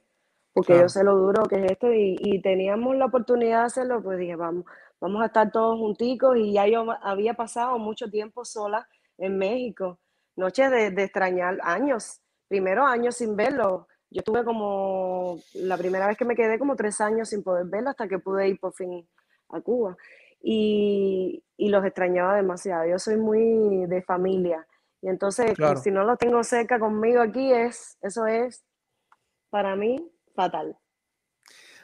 [0.53, 4.19] Porque yo sé lo duro que es esto y, teníamos la oportunidad de hacerlo, pues
[4.19, 4.65] dije, vamos,
[5.01, 9.99] vamos a estar todos junticos y ya yo había pasado mucho tiempo sola en México,
[10.37, 13.87] noches de, extrañar años, primero años sin verlo.
[14.11, 17.91] Yo tuve como, la primera vez que me quedé como tres años sin poder verlo
[17.91, 19.07] hasta que pude ir por fin
[19.51, 19.97] a Cuba.
[20.41, 22.87] Y, los extrañaba demasiado.
[22.87, 24.67] Yo soy muy de familia.
[25.03, 28.65] Y entonces, si no lo tengo cerca conmigo aquí, es, eso es
[29.51, 30.79] para mí fatal.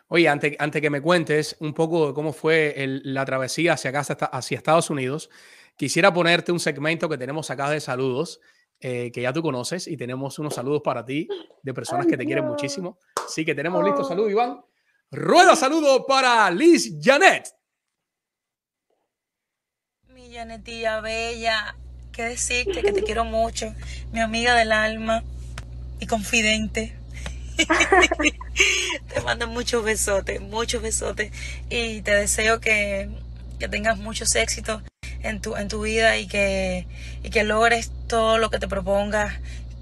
[0.07, 4.01] Oye, antes, antes que me cuentes un poco de cómo fue la travesía hacia acá,
[4.01, 5.29] hacia Estados Unidos,
[5.77, 8.41] quisiera ponerte un segmento que tenemos acá de saludos,
[8.79, 11.27] eh, que ya tú conoces, y tenemos unos saludos para ti
[11.63, 12.99] de personas que te quieren muchísimo.
[13.27, 14.05] Sí, que tenemos listo.
[14.05, 14.61] Salud, Iván.
[15.11, 17.49] Rueda saludo para Liz Janet.
[20.09, 21.77] Mi Janetilla bella,
[22.13, 23.75] qué decirte que te quiero mucho,
[24.13, 25.25] mi amiga del alma
[25.99, 27.04] y confidente.
[29.15, 31.33] te mando muchos besotes, muchos besotes
[31.71, 33.11] y te deseo que,
[33.71, 34.83] tengas muchos éxitos
[35.23, 36.87] en tu, en tu vida y que,
[37.33, 39.33] que logres todo lo que te propongas,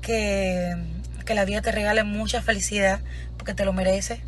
[0.00, 0.76] que,
[1.24, 3.00] que la vida te regale mucha felicidad
[3.36, 4.20] porque te lo mereces.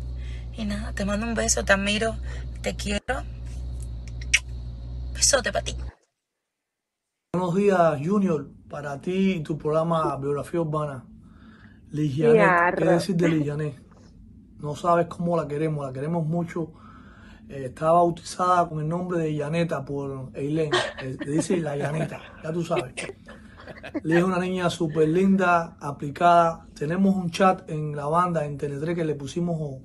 [0.57, 2.17] Y nada, te mando un beso, te admiro,
[2.61, 3.23] te quiero.
[5.13, 5.75] Besote para ti.
[7.33, 11.05] Buenos días, Junior, para ti y tu programa Biografía Urbana.
[11.91, 13.85] Ligianet, ¿qué decir de Ligianet?
[14.59, 16.71] No sabes cómo la queremos, la queremos mucho.
[17.47, 20.71] Eh, está bautizada con el nombre de Llaneta por Eileen.
[21.01, 22.93] Eh, le dice la Llaneta, ya tú sabes.
[24.03, 26.65] Es una niña súper linda, aplicada.
[26.73, 29.81] Tenemos un chat en la banda, en TN3, que le pusimos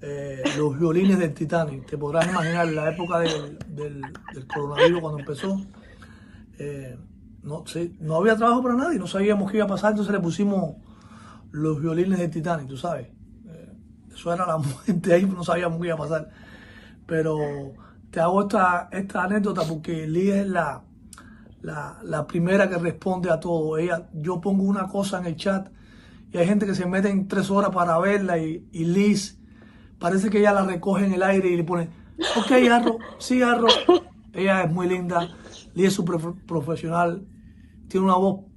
[0.00, 1.86] eh, los violines del Titanic.
[1.86, 4.02] Te podrás imaginar la época del, del,
[4.52, 5.60] coronavirus cuando empezó.
[7.42, 10.20] no, sí, no había trabajo para nadie, no sabíamos qué iba a pasar, entonces le
[10.20, 10.76] pusimos
[11.52, 13.08] los violines de Titanic, tú sabes.
[13.46, 13.72] Eh,
[14.12, 16.30] eso era la muerte ahí, no sabíamos qué iba a pasar.
[17.06, 17.38] Pero
[18.10, 20.82] te hago esta, esta anécdota porque Liz es la,
[21.62, 23.78] la, primera que responde a todo.
[23.78, 25.68] Ella, yo pongo una cosa en el chat
[26.32, 29.38] y hay gente que se mete en tres horas para verla y, Liz
[29.98, 31.90] parece que ella la recoge en el aire y le pone,
[32.36, 33.68] ok, Arro, sí, Arro.
[34.32, 35.28] Ella es muy linda,
[35.74, 37.26] Liz es súper profesional,
[37.88, 38.49] tiene una voz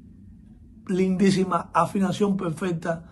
[0.88, 3.10] lindísima, afinación perfecta.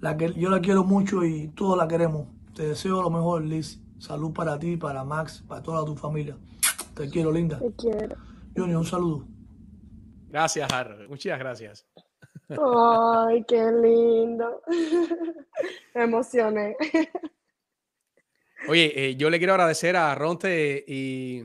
[0.00, 2.28] La que yo la quiero mucho y todos la queremos.
[2.54, 3.80] Te deseo lo mejor, Liz.
[3.98, 6.36] Salud para ti, para Max, para toda tu familia.
[6.94, 7.58] Te quiero, linda.
[7.58, 8.16] Te quiero.
[8.54, 9.26] Junior, un saludo.
[10.28, 11.08] Gracias, Har.
[11.08, 11.86] Muchas gracias.
[12.48, 14.62] Ay, qué lindo.
[15.94, 16.76] Me emocioné.
[18.68, 21.42] Oye, eh, yo le quiero agradecer a Ronte y,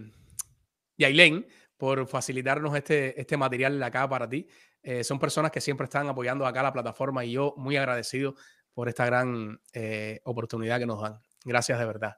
[0.97, 1.45] y a Ailén
[1.77, 4.47] por facilitarnos este, este material acá para ti.
[4.81, 8.35] Eh, son personas que siempre están apoyando acá la plataforma y yo muy agradecido
[8.73, 11.19] por esta gran eh, oportunidad que nos dan.
[11.43, 12.17] Gracias de verdad.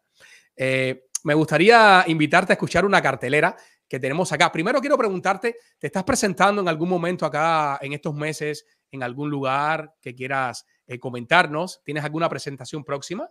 [1.24, 3.56] me gustaría invitarte a escuchar una cartelera
[3.88, 4.52] que tenemos acá.
[4.52, 9.30] Primero quiero preguntarte, ¿te estás presentando en algún momento acá en estos meses en algún
[9.30, 10.66] lugar que quieras
[11.00, 11.82] comentarnos?
[11.84, 13.30] ¿Tienes alguna presentación próxima?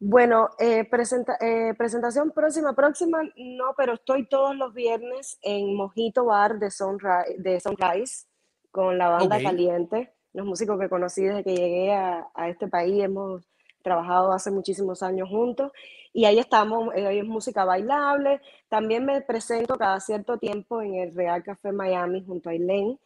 [0.00, 0.88] Bueno, eh,
[1.40, 7.34] eh, presentación próxima, próxima, no, pero estoy todos los viernes en Mojito Bar de Sunrise,
[7.38, 8.26] de Sunrise
[8.70, 13.42] con la banda Caliente, los músicos que conocí desde que llegué a, este país, hemos
[13.82, 15.72] trabajado hace muchísimos años juntos
[16.12, 21.14] y ahí estamos, eh, es música bailable, también me presento cada cierto tiempo en el
[21.14, 23.00] Real Café Miami junto a Elaine,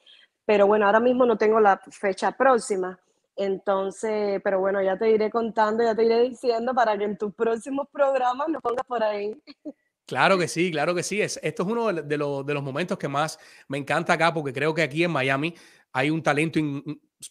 [0.45, 3.01] pero bueno, ahora mismo no tengo la fecha próxima,
[3.37, 7.35] entonces, pero bueno, ya te iré contando, ya te iré diciendo para que en tus
[7.35, 9.35] próximos programas lo pongas por ahí.
[10.07, 11.23] Claro que sí, claro que sí.
[11.23, 14.75] Es, esto es uno de, de los momentos que más me encanta acá porque creo
[14.75, 15.55] que aquí en Miami
[15.93, 16.59] hay un talento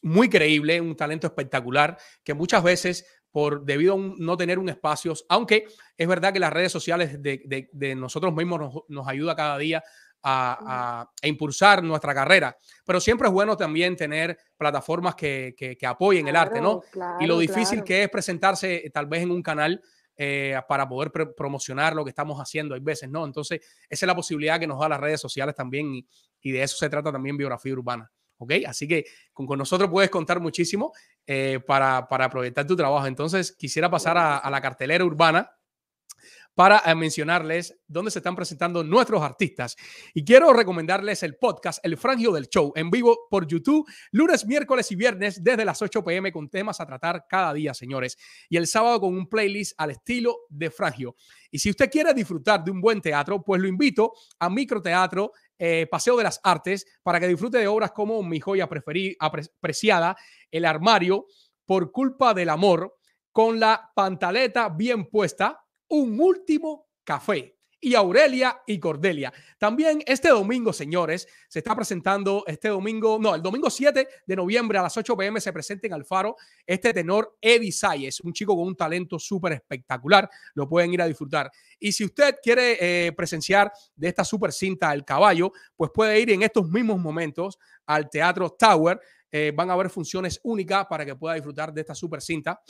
[0.01, 5.13] muy creíble, un talento espectacular que muchas veces por debido a no tener un espacio,
[5.29, 5.65] aunque
[5.97, 9.83] es verdad que las redes sociales de, de, nosotros mismos nos, nos, ayuda cada día
[10.23, 12.55] a, impulsar nuestra carrera.
[12.85, 16.81] Pero siempre es bueno también tener plataformas que, que, apoyen el arte, ¿no?
[17.19, 19.81] y lo difícil que es presentarse tal vez en un canal
[20.17, 23.25] eh, para poder promocionar lo que estamos haciendo, hay veces, ¿no?
[23.25, 26.07] Entonces, esa es la posibilidad que nos da las redes sociales también y,
[26.41, 28.11] y de eso se trata también biografía urbana.
[28.37, 28.53] ¿ok?
[28.67, 30.91] Así que con, con nosotros puedes contar muchísimo
[31.25, 33.05] eh, para, para proyectar tu trabajo.
[33.07, 35.49] Entonces, quisiera pasar a, a la cartelera urbana
[36.55, 39.75] para eh, mencionarles dónde se están presentando nuestros artistas.
[40.13, 44.91] Y quiero recomendarles el podcast El Frangio del Show en vivo por YouTube, lunes, miércoles
[44.91, 48.17] y viernes desde las 8 pm con temas a tratar cada día, señores.
[48.49, 51.15] Y el sábado con un playlist al estilo de Frangio.
[51.49, 55.87] Y si usted quiere disfrutar de un buen teatro, pues lo invito a Microteatro eh,
[55.89, 60.15] Paseo de las Artes para que disfrute de obras como Mi joya preferida, apreciada,
[60.49, 61.27] El armario,
[61.65, 62.97] Por culpa del amor,
[63.31, 65.60] con la pantaleta bien puesta,
[65.91, 69.33] un último café y Aurelia y Cordelia.
[69.57, 74.77] También este domingo, señores, se está presentando este domingo, no, el domingo 7 de noviembre
[74.77, 76.35] a las 8 pm se presenta en Alfaro
[76.65, 81.07] este tenor Eddie Sayes, un chico con un talento súper espectacular, lo pueden ir a
[81.07, 81.51] disfrutar.
[81.79, 86.29] Y si usted quiere eh, presenciar de esta super cinta El Caballo, pues puede ir
[86.29, 89.01] en estos mismos momentos al Teatro Tower.
[89.31, 92.61] Eh, van a haber funciones únicas para que pueda disfrutar de esta super cinta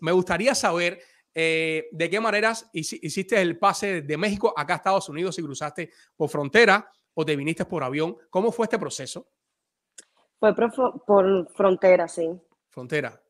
[0.00, 1.00] me gustaría saber
[1.34, 5.90] eh, de qué maneras hiciste el pase de México acá a Estados Unidos, si cruzaste
[6.16, 8.16] por frontera o te viniste por avión.
[8.30, 9.28] ¿Cómo fue este proceso?
[10.38, 12.28] Fue por frontera, sí.
[12.72, 13.20] Frontera.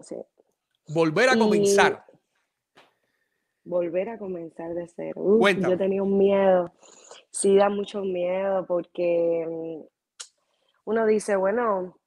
[0.00, 0.16] Sí.
[0.88, 2.04] Volver a comenzar.
[3.64, 5.38] Volver a comenzar de cero.
[5.40, 6.72] yo tenía un miedo.
[7.30, 9.82] Sí, da mucho miedo porque mm,
[10.84, 11.98] uno dice, bueno,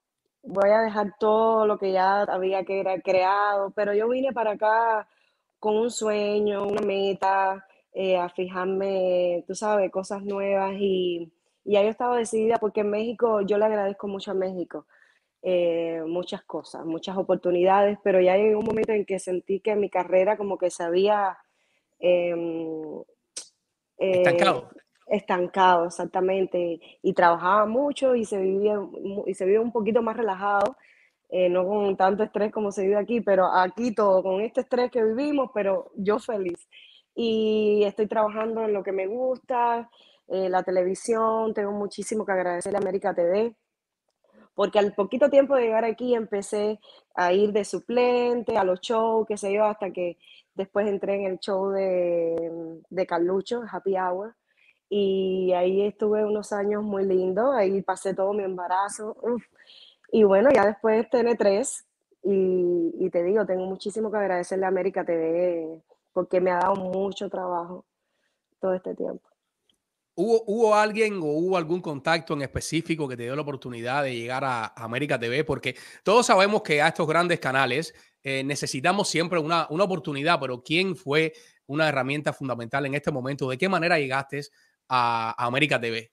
[0.44, 4.52] voy a dejar todo lo que ya había que era creado, pero yo vine para
[4.52, 5.10] acá
[5.60, 11.34] con un sueño, una meta, eh, a fijarme, tú sabes, cosas nuevas y,
[11.66, 14.86] y ahí yo estaba decidida porque en México, yo le agradezco mucho a México
[15.42, 19.90] eh, muchas cosas, muchas oportunidades, pero ya hay un momento en que sentí que mi
[19.90, 21.38] carrera como que se había...
[22.00, 23.02] Em,
[23.98, 24.70] estancado.
[24.72, 24.78] Eh,
[25.08, 26.80] estancado, exactamente.
[27.02, 28.80] Y trabajaba mucho y se vivía,
[29.26, 30.76] y se vive un poquito más relajado,
[31.30, 34.92] eh, no con tanto estrés como se vive aquí, pero aquí todo, con este estrés
[34.92, 36.68] que vivimos, pero yo feliz.
[37.16, 39.90] Y estoy trabajando en lo que me gusta,
[40.28, 43.56] eh, la televisión, tengo muchísimo que agradecerle a América TV,
[44.58, 46.80] porque al poquito tiempo de llegar aquí empecé
[47.14, 50.18] a ir de suplente a los shows, qué sé yo, hasta que
[50.56, 54.36] después entré en el show de, de Carlucho, Happy Hour,
[54.90, 59.16] y ahí estuve unos años muy lindos, ahí pasé todo mi embarazo,
[60.12, 61.86] y bueno, ya después tiene tres,
[62.24, 65.84] y, y, te digo, tengo muchísimo que agradecerle a América TV
[66.14, 67.86] porque me ha dado mucho trabajo
[68.60, 69.30] todo este tiempo.
[70.20, 74.16] ¿Hubo, ¿Hubo alguien o hubo algún contacto en específico que te dio la oportunidad de
[74.16, 75.44] llegar a América TV?
[75.44, 77.94] Porque todos sabemos que a estos grandes canales
[78.24, 81.34] eh, necesitamos siempre una, una oportunidad, pero ¿quién fue
[81.68, 83.48] una herramienta fundamental en este momento?
[83.48, 84.42] ¿De qué manera llegaste
[84.90, 86.10] a, América TV?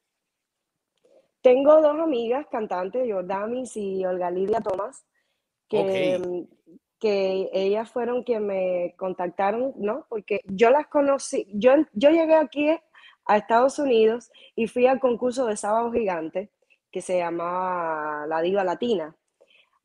[1.41, 5.03] Tengo dos amigas cantantes, Jordamis y Olga Lidia Tomás,
[5.67, 6.47] que,
[6.99, 10.05] que ellas fueron quienes me contactaron, ¿no?
[10.11, 12.69] Porque yo las conocí, yo, yo llegué aquí
[13.27, 16.51] a Estados Unidos y fui al concurso de Sábado Gigante,
[16.91, 19.17] que se llamaba La Diva Latina.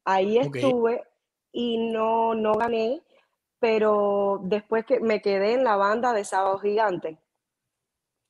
[0.05, 1.03] Ahí estuve
[1.51, 3.01] y no, no gané,
[3.59, 7.17] pero después que me quedé en la banda de Sábado Gigante.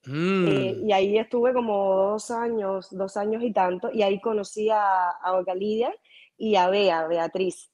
[0.08, 0.88] Eh, mm.
[0.88, 5.34] y ahí estuve como dos años, dos años y tanto, y ahí conocí a, a
[5.34, 5.94] Olga Lidia
[6.38, 7.70] y a Bea, Beatriz.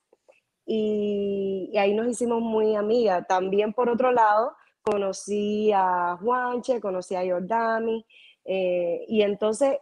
[0.66, 3.26] Y, y ahí nos hicimos muy amigas.
[3.28, 4.56] También por otro lado,
[4.86, 8.06] conocí a Juanche, conocí a Jordami,
[8.46, 9.78] eh, y entonces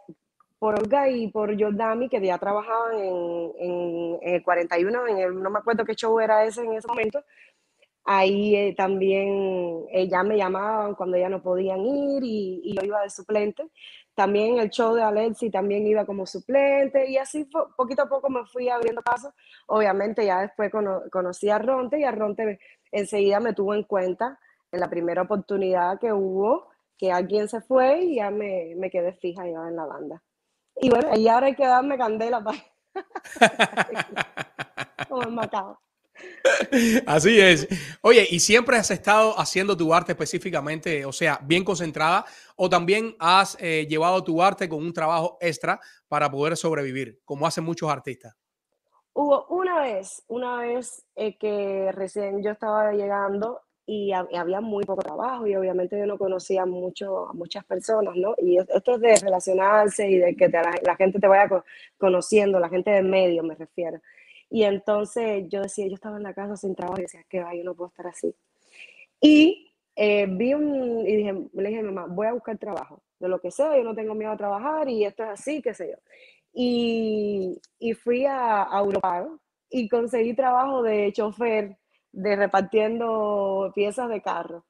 [0.58, 5.58] por Olga y por Jordami, que ya trabajaban en, el 41, en el, no me
[5.58, 7.22] acuerdo qué show era ese en ese momento,
[8.04, 13.10] ahí eh, también ella me llamaban cuando ya no podían ir y, yo iba de
[13.10, 13.70] suplente.
[14.14, 18.46] También el show de Alexi también iba como suplente y así poquito a poco me
[18.46, 19.32] fui abriendo pasos.
[19.66, 20.70] Obviamente ya después
[21.10, 22.58] conocí a Ronte y a Ronte
[22.92, 24.38] enseguida me tuvo en cuenta
[24.74, 26.68] en la primera oportunidad que hubo,
[26.98, 30.22] que alguien se fue y ya me, me quedé fija ya en la banda.
[30.76, 32.58] Y bueno, y ahora hay que darme candela para...
[35.08, 35.42] Como.
[37.06, 37.66] Así es.
[38.02, 42.24] Oye, ¿y siempre has estado haciendo tu arte específicamente, o sea, bien concentrada,
[42.56, 47.46] o también has eh, llevado tu arte con un trabajo extra para poder sobrevivir, como
[47.46, 48.34] hacen muchos artistas?
[49.12, 55.02] Hubo una vez, una vez eh, que recién yo estaba llegando y, había muy poco
[55.02, 58.34] trabajo y obviamente yo no conocía mucho a muchas personas, ¿no?
[58.38, 61.48] Y esto es de relacionarse y de que la, gente te vaya
[61.98, 64.00] conociendo, la gente del medio me refiero.
[64.50, 67.54] Y entonces yo decía, yo estaba en la casa sin trabajo y decía, que va,
[67.54, 68.34] yo no puedo estar así.
[69.20, 73.02] Y eh, vi un, y dije, le dije a mi mamá, voy a buscar trabajo,
[73.18, 75.74] de lo que sea, yo no tengo miedo a trabajar y esto es así, qué
[75.74, 75.96] sé yo.
[76.52, 79.28] Y, y fui a, a Europa
[79.70, 81.76] y conseguí trabajo de chofer
[82.14, 84.64] de repartiendo piezas de carro.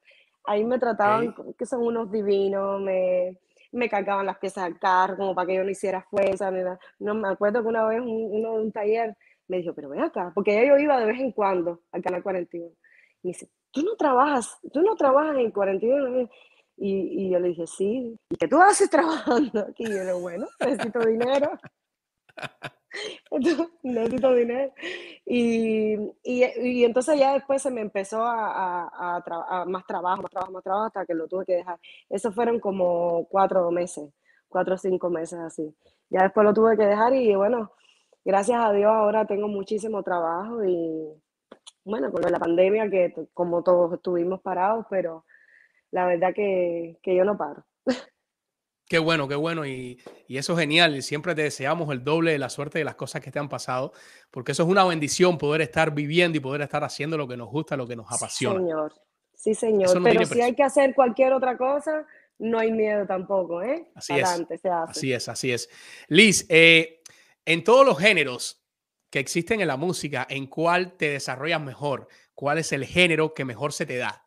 [0.44, 3.38] Ahí me trataban, que son unos divinos, me,
[3.72, 6.50] me cargaban las piezas del carro como para que yo no hiciera fuerza.
[6.98, 9.16] No, me acuerdo que una vez uno de un taller
[9.48, 12.66] me dijo, pero ven acá, porque yo iba de vez en cuando al canal 41.
[13.22, 16.28] Y me dice, tú no trabajas, tú no trabajas en 41.
[16.76, 18.18] Y, y yo le dije, sí.
[18.30, 19.84] ¿Y qué tú haces trabajando aquí?
[19.84, 21.50] Y yo le bueno, necesito dinero.
[23.82, 24.72] necesito dinero.
[25.26, 30.30] Y, y, y, entonces ya después se me empezó a, a, a, más trabajo, más
[30.30, 31.78] trabajo, más trabajo, hasta que lo tuve que dejar.
[32.08, 34.10] Eso fueron como cuatro meses,
[34.48, 35.74] cuatro o cinco meses así.
[36.10, 37.72] Ya después lo tuve que dejar y bueno,
[38.24, 41.08] gracias a Dios ahora tengo muchísimo trabajo y
[41.84, 45.24] bueno, con la pandemia que como todos estuvimos parados, pero
[45.90, 47.64] la verdad que, que yo no paro.
[48.88, 49.66] Qué bueno, qué bueno.
[49.66, 51.02] Y, eso es genial.
[51.02, 53.92] Siempre te deseamos el doble de la suerte de las cosas que te han pasado,
[54.30, 57.48] porque eso es una bendición poder estar viviendo y poder estar haciendo lo que nos
[57.48, 58.58] gusta, lo que nos apasiona.
[58.58, 58.92] Sí, señor.
[59.34, 60.02] Sí, señor.
[60.02, 62.06] Pero si hay que hacer cualquier otra cosa,
[62.38, 63.90] no hay miedo tampoco, ¿eh?
[63.94, 64.28] Así es.
[64.88, 65.70] Así es, así es.
[66.08, 67.02] Liz, eh,
[67.44, 68.64] en todos los géneros
[69.10, 72.08] que existen en la música, ¿en cuál te desarrollas mejor?
[72.34, 74.26] ¿Cuál es el género que mejor se te da?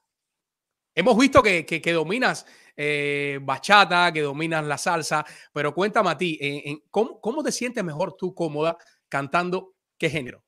[0.96, 2.48] Hemos visto que, que dominas
[2.80, 7.84] eh, bachata, que dominas la salsa, pero cuéntame a ti, en, ¿cómo, ¿cómo, te sientes
[7.84, 8.78] mejor tú cómoda
[9.10, 10.44] cantando qué género?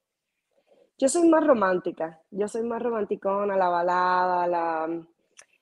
[1.00, 5.04] Yo soy más romántica, yo soy más romanticona, la balada, la...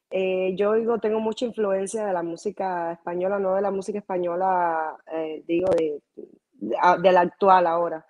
[0.10, 4.98] Eh, yo digo, tengo mucha influencia de la música española, no de la música española,
[5.14, 6.02] eh, digo, de,
[6.54, 8.06] de, la actual ahora.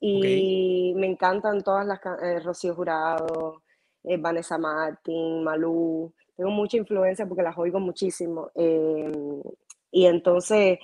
[0.00, 2.00] Y me encantan todas las,
[2.44, 3.62] Rocío Jurado,
[4.02, 8.50] Vanessa Martín, Malú, tengo mucha influencia porque las oigo muchísimo.
[8.54, 9.42] Em,
[9.92, 10.78] y entonces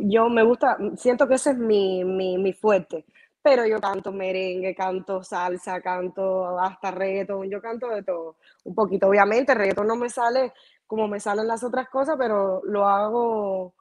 [0.00, 3.04] yo me gusta, siento que ese es mi, mi, mi, fuerte,
[3.42, 9.08] pero yo canto merengue, canto salsa, canto hasta reggaeton, yo canto de todo, un poquito.
[9.08, 10.54] Obviamente, reggaeton no me sale
[10.86, 13.74] como me salen las otras cosas, pero lo hago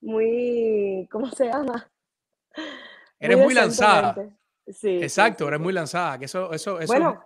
[0.00, 1.90] muy, ¿cómo se llama?
[3.18, 4.16] Eres muy, lanzada.
[4.66, 4.96] Sí.
[5.02, 6.18] Exacto, eres muy lanzada.
[6.18, 6.90] Que eso, eso, eso...
[6.90, 7.22] Bueno,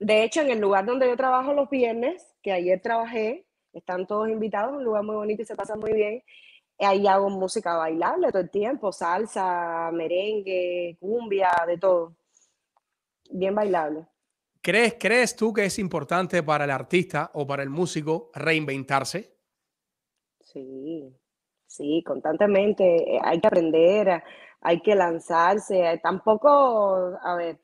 [0.00, 4.28] de hecho, en el lugar donde yo trabajo los viernes, que ayer trabajé, están todos
[4.28, 6.22] invitados, un lugar muy bonito y se pasa muy bien.
[6.78, 12.16] Ahí hago música bailable todo el tiempo, salsa, merengue, cumbia, de todo.
[13.30, 14.06] Bien bailable.
[14.60, 19.36] ¿Crees, ¿Crees tú que es importante para el artista o para el músico reinventarse?
[20.40, 21.16] Sí,
[21.66, 23.14] sí, constantemente.
[23.16, 24.22] Eh, hay que aprender,
[24.60, 26.00] hay que lanzarse.
[26.02, 27.58] Tampoco, a ver,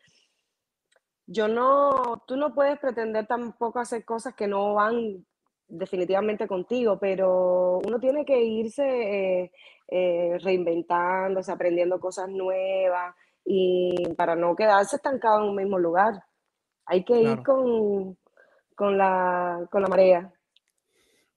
[1.31, 5.27] yo no, tú no puedes pretender tampoco hacer cosas que no van
[5.69, 9.53] definitivamente contigo, pero uno tiene que irse eh,
[9.89, 13.15] eh, reinventándose, aprendiendo cosas nuevas
[13.45, 16.15] y para no quedarse estancado en un mismo lugar.
[16.87, 18.17] Hay que ir con,
[18.75, 20.33] con, la, con la marea.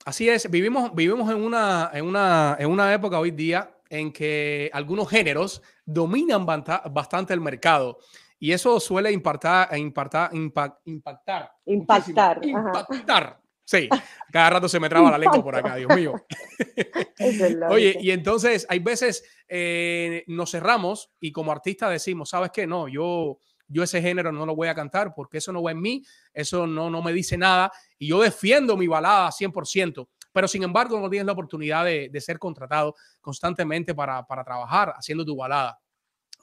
[0.06, 4.70] Así es, vivimos, vivimos en, una, en, una, en una época hoy día en que
[4.72, 7.98] algunos géneros dominan bastante el mercado.
[8.42, 11.52] Y eso suele impactar, impactar, impactar.
[11.64, 12.40] Impactar.
[12.42, 13.40] Impactar.
[13.64, 13.88] Sí,
[14.32, 16.14] cada rato se me traba la lengua por acá, Dios mío.
[17.70, 22.66] Oye, y entonces hay veces eh, nos cerramos y como artista decimos, ¿sabes qué?
[22.66, 23.38] No, yo,
[23.68, 26.66] yo ese género no lo voy a cantar porque eso no va en mí, eso
[26.66, 31.08] no, no me dice nada y yo defiendo mi balada 100%, pero sin embargo no
[31.08, 35.78] tienes la oportunidad de, de ser contratado constantemente para, para trabajar haciendo tu balada.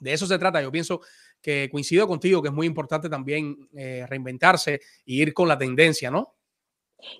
[0.00, 0.60] De eso se trata.
[0.62, 1.02] Yo pienso
[1.40, 6.10] que coincido contigo que es muy importante también eh, reinventarse e ir con la tendencia,
[6.10, 6.34] ¿no?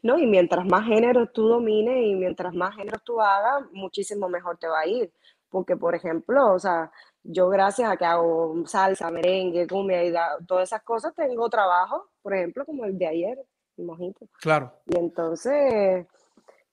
[0.02, 4.58] No, y mientras más géneros tú domines y mientras más géneros tú hagas, muchísimo mejor
[4.58, 5.12] te va a ir.
[5.48, 6.90] Porque, por ejemplo, o sea,
[7.22, 10.12] yo gracias a que hago salsa, merengue, cumbia y
[10.46, 13.38] todas esas cosas, tengo trabajo, por ejemplo, como el de ayer,
[13.76, 14.26] el mojito.
[14.40, 14.72] Claro.
[14.86, 16.06] Y entonces,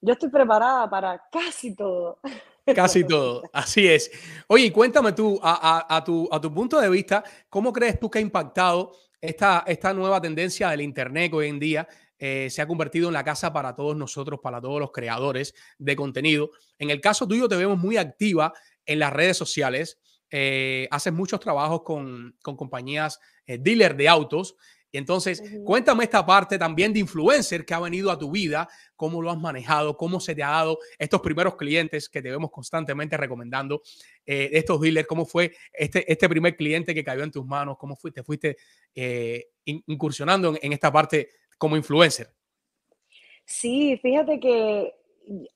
[0.01, 2.19] yo estoy preparada para casi todo.
[2.75, 4.11] Casi todo, así es.
[4.47, 8.21] Oye, cuéntame tú, a, tu, a tu punto de vista, ¿cómo crees tú que ha
[8.21, 11.87] impactado esta, esta nueva tendencia del Internet que hoy en día
[12.19, 15.95] eh, se ha convertido en la casa para todos nosotros, para todos los creadores de
[15.95, 16.51] contenido?
[16.77, 18.53] En el caso tuyo te vemos muy activa
[18.85, 19.99] en las redes sociales,
[20.29, 24.55] eh, haces muchos trabajos con, compañías eh, dealer de autos
[24.91, 29.29] entonces, cuéntame esta parte también de influencer que ha venido a tu vida, cómo lo
[29.29, 33.81] has manejado, cómo se te ha dado estos primeros clientes que te vemos constantemente recomendando,
[34.25, 37.95] eh, estos dealers, cómo fue este, este primer cliente que cayó en tus manos, cómo
[37.95, 38.57] fuiste, fuiste
[38.95, 42.29] eh, incursionando en, esta parte como influencer.
[43.43, 44.93] Sí, fíjate que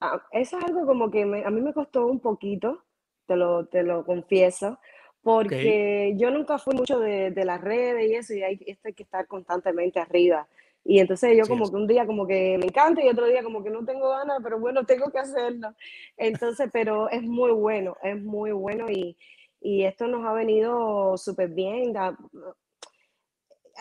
[0.02, 2.84] ah, eso es algo como que a mí me costó un poquito,
[3.28, 4.78] te lo, te lo confieso,
[5.24, 8.94] porque yo nunca fui mucho de, de, las redes y eso, y hay, esto hay
[8.94, 10.48] que estar constantemente arriba.
[10.84, 13.64] Y entonces yo como que un día como que me encanta y otro día como
[13.64, 15.76] que no tengo ganas, pero bueno, tengo que hacerlo.
[16.18, 19.16] Entonces, pero es muy bueno, es muy bueno y,
[19.62, 21.94] y esto nos ha venido súper bien.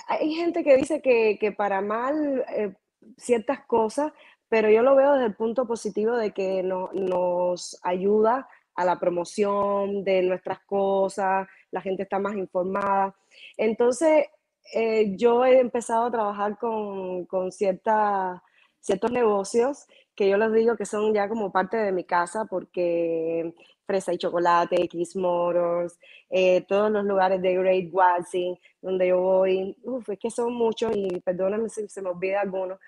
[0.09, 2.75] Hay gente que dice que, que para mal eh,
[3.17, 4.13] ciertas cosas,
[4.49, 8.47] pero yo lo veo desde el punto positivo de que no, nos ayuda
[8.81, 13.15] a la promoción de nuestras cosas, la gente está más informada.
[13.57, 14.27] Entonces,
[14.75, 20.87] eh, yo he empezado a trabajar con, con ciertos negocios que yo les digo que
[20.87, 23.55] son ya como parte de mi casa porque
[23.87, 29.77] Fresa y Chocolate, X Motors, eh, todos los lugares de Great Watson, donde yo voy,
[29.83, 32.79] uf, es que son muchos y perdóname si se me olvida alguno,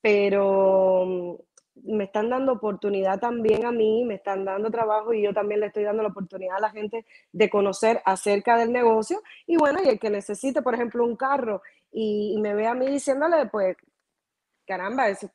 [0.00, 1.38] pero
[1.74, 5.66] me están dando oportunidad también a mí, me están dando trabajo y yo también le
[5.66, 9.22] estoy dando la oportunidad a la gente de conocer acerca del negocio.
[9.46, 12.86] Y bueno, y el que necesite, por ejemplo, un carro y, me ve a mí
[12.86, 13.76] diciéndole, pues,
[14.66, 15.30] caramba, eso,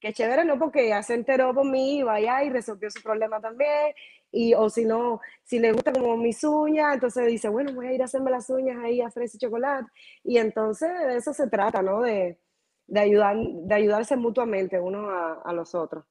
[0.00, 0.58] qué chévere, ¿no?
[0.58, 3.94] Porque ya se enteró por mí y vaya y resolvió su problema también.
[4.32, 7.92] Y, o si no, si le gusta como mis uñas, entonces dice, bueno, voy a
[7.92, 9.88] ir a hacerme las uñas ahí a Fresa y Chocolate.
[10.24, 12.02] Y entonces de eso se trata, ¿no?
[12.02, 12.38] De,
[12.86, 15.06] de, ayudar, de ayudarse mutuamente unos
[15.44, 16.04] a, los otros.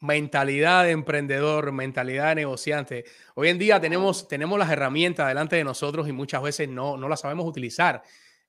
[0.00, 3.04] Mentalidad de emprendedor, mentalidad de negociante.
[3.34, 7.08] Hoy en día tenemos, tenemos las herramientas delante de nosotros y muchas veces no, no
[7.08, 8.02] las sabemos utilizar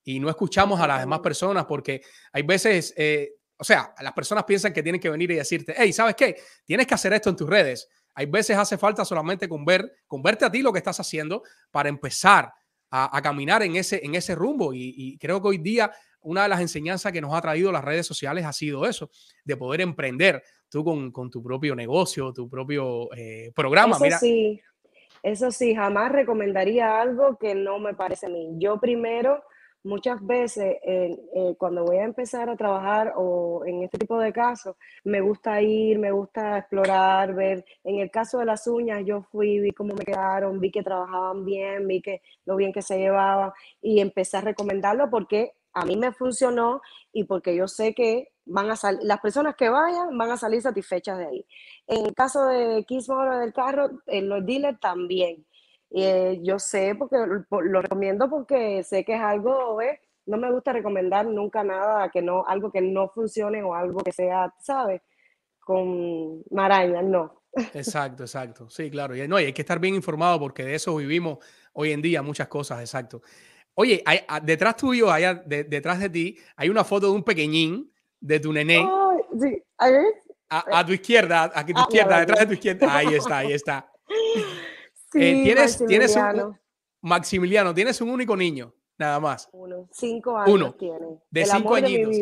[0.03, 2.01] y no escuchamos a las demás personas porque
[2.32, 5.93] hay veces, eh, o sea, las personas piensan que tienen que venir y decirte, hey,
[5.93, 6.36] ¿sabes qué?
[6.66, 7.88] Tienes que hacer esto en tus redes.
[8.16, 11.43] Hay veces hace falta solamente con ver, con verte a ti lo que estás haciendo
[11.72, 12.53] para empezar
[12.95, 14.72] a, caminar en ese, en ese rumbo.
[14.72, 15.91] y, creo que hoy día
[16.24, 19.09] una de las enseñanzas que nos ha traído las redes sociales ha sido eso,
[19.43, 23.97] de poder emprender tú con, tu propio negocio, tu propio eh, programa.
[24.01, 24.59] Eso sí,
[25.21, 28.55] eso sí, jamás recomendaría algo que no me parece a mí.
[28.57, 29.43] Yo primero
[29.84, 31.17] muchas veces eh,
[31.57, 35.99] cuando voy a empezar a trabajar o en este tipo de casos, me gusta ir,
[35.99, 37.65] me gusta explorar, ver.
[37.84, 41.45] En el caso de las uñas, yo fui, vi cómo me quedaron, vi que trabajaban
[41.45, 43.51] bien, vi que lo bien que se llevaban
[43.82, 48.69] y empecé a recomendarlo porque a mí me funcionó y porque yo sé que van
[48.69, 51.45] a salir, las personas que vayan van a salir satisfechas de ahí.
[51.88, 55.45] En el caso de Kiss del carro, en los dealers también.
[55.95, 59.78] Eh, yo sé, porque lo, recomiendo porque sé que es algo,
[60.26, 64.11] no me gusta recomendar nunca nada que no, algo que no funcione o algo que
[64.11, 65.01] sea, ¿sabes?
[65.59, 67.43] Con marañas, no.
[67.76, 68.67] Exacto, exacto.
[68.71, 69.15] Sí, claro.
[69.15, 71.38] Y, no, hay que estar bien informado porque de eso vivimos
[71.74, 73.21] hoy en día muchas cosas, exacto.
[73.76, 74.03] Oye,
[74.43, 78.88] detrás tuyo, allá detrás de ti, hay una foto de un pequeñín de tu nené.
[79.39, 79.63] sí.
[80.49, 82.95] A, tu izquierda, aquí a tu ah, izquierda, detrás de tu izquierda.
[82.95, 83.89] Ahí está, ahí está.
[85.15, 86.57] Eh, tienes, tienes un,
[87.01, 89.47] Maximiliano, tienes un único niño, nada más.
[89.51, 90.74] Uno, cinco años Uno.
[90.74, 91.19] tiene.
[91.30, 92.17] De cinco añitos.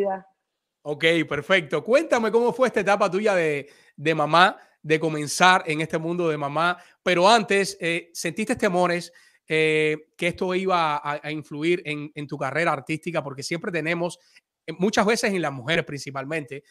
[0.82, 1.84] Ok, perfecto.
[1.84, 6.38] Cuéntame cómo fue esta etapa tuya de, de mamá, de comenzar en este mundo de
[6.38, 6.78] mamá.
[7.02, 9.14] Pero antes, eh, ¿sentiste temores
[9.48, 13.24] eh, que esto iba a, influir en, en, tu carrera artística?
[13.24, 14.20] Porque siempre tenemos,
[14.66, 16.64] eh, muchas veces en las mujeres principalmente,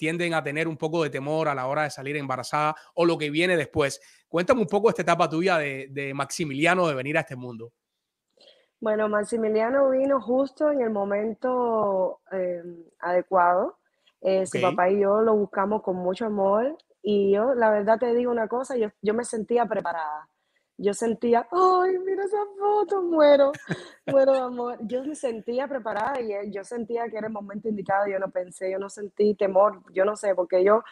[0.00, 3.18] tienden a tener un poco de temor a la hora de salir embarazada o lo
[3.18, 4.00] que viene después.
[4.28, 7.70] Cuéntame un poco esta etapa tuya de, Maximiliano de venir a este mundo.
[8.80, 13.76] Bueno, Maximiliano vino justo en el momento em, adecuado.
[14.22, 18.14] Eh, su papá y yo lo buscamos con mucho amor y yo, la verdad te
[18.14, 20.29] digo una cosa, yo, yo me sentía preparada
[20.82, 23.52] yo sentía, ay, mira esa foto, muero,
[24.06, 24.78] muero amor.
[24.80, 28.30] Yo me sentía preparada y eh, yo sentía que era el momento indicado, yo no
[28.30, 30.82] pensé, yo no sentí temor, yo no sé, porque yo,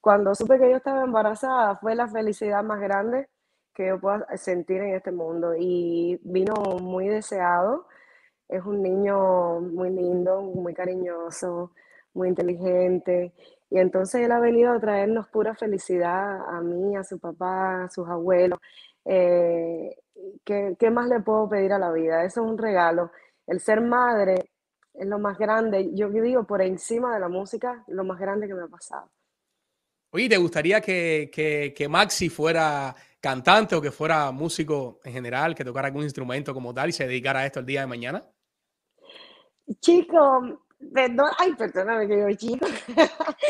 [0.00, 3.28] cuando supe que yo estaba embarazada, fue la felicidad más grande
[3.74, 7.86] que yo pueda sentir en este mundo y vino muy deseado.
[8.48, 11.72] Es un niño muy lindo, muy cariñoso,
[12.14, 13.34] muy inteligente.
[13.68, 17.90] Y entonces él ha venido a traernos pura felicidad a mí, a su papá, a
[17.90, 18.58] sus abuelos.
[19.08, 19.96] Eh,
[20.44, 22.24] ¿qué, más le puedo pedir a la vida?
[22.24, 23.12] Eso es un regalo.
[23.46, 24.50] El ser madre
[24.94, 28.54] es lo más grande, yo digo por encima de la música, lo más grande que
[28.54, 29.10] me ha pasado.
[30.10, 31.30] Oye, ¿te gustaría que,
[31.76, 36.72] que, Maxi fuera cantante o que fuera músico en general, que tocara algún instrumento como
[36.72, 38.24] tal y se dedicara a esto el día de mañana?
[39.80, 42.66] Chico, perdón, ay, perdóname que yo chico.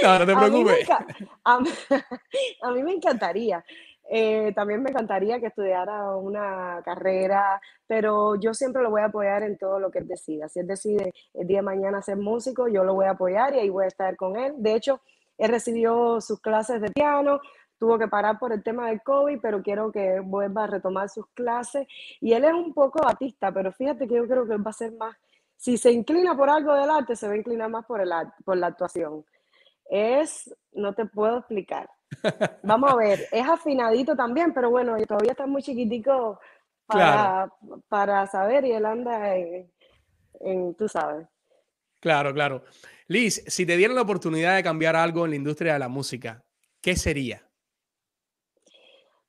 [0.02, 0.88] No, no te preocupes.
[1.44, 3.64] a mí me encantaría.
[4.08, 9.42] Eh, también me encantaría que estudiara una carrera, pero yo siempre lo voy a apoyar
[9.42, 10.48] en todo lo que él decida.
[10.48, 13.58] Si él decide el día de mañana ser músico, yo lo voy a apoyar y
[13.58, 14.54] ahí voy a estar con él.
[14.58, 15.00] De hecho,
[15.38, 17.40] él recibió sus clases de piano,
[17.78, 21.26] tuvo que parar por el tema del COVID, pero quiero que vuelva a retomar sus
[21.34, 21.86] clases.
[22.20, 24.74] Y él es un poco artista, pero fíjate que yo creo que él va a
[24.74, 25.16] ser más,
[25.56, 28.10] si se inclina por algo del arte, se va a inclinar más por, el
[28.44, 29.24] por la actuación.
[29.88, 31.88] Es, no te puedo explicar
[32.62, 36.40] Vamos a ver, es afinadito también, pero bueno, todavía está muy chiquitico
[36.86, 37.52] para,
[37.88, 41.26] para saber y él anda en, tú sabes.
[42.00, 42.62] Claro, claro.
[43.08, 46.44] Liz, si te dieran la oportunidad de cambiar algo en la industria de la música,
[46.80, 47.42] ¿qué sería?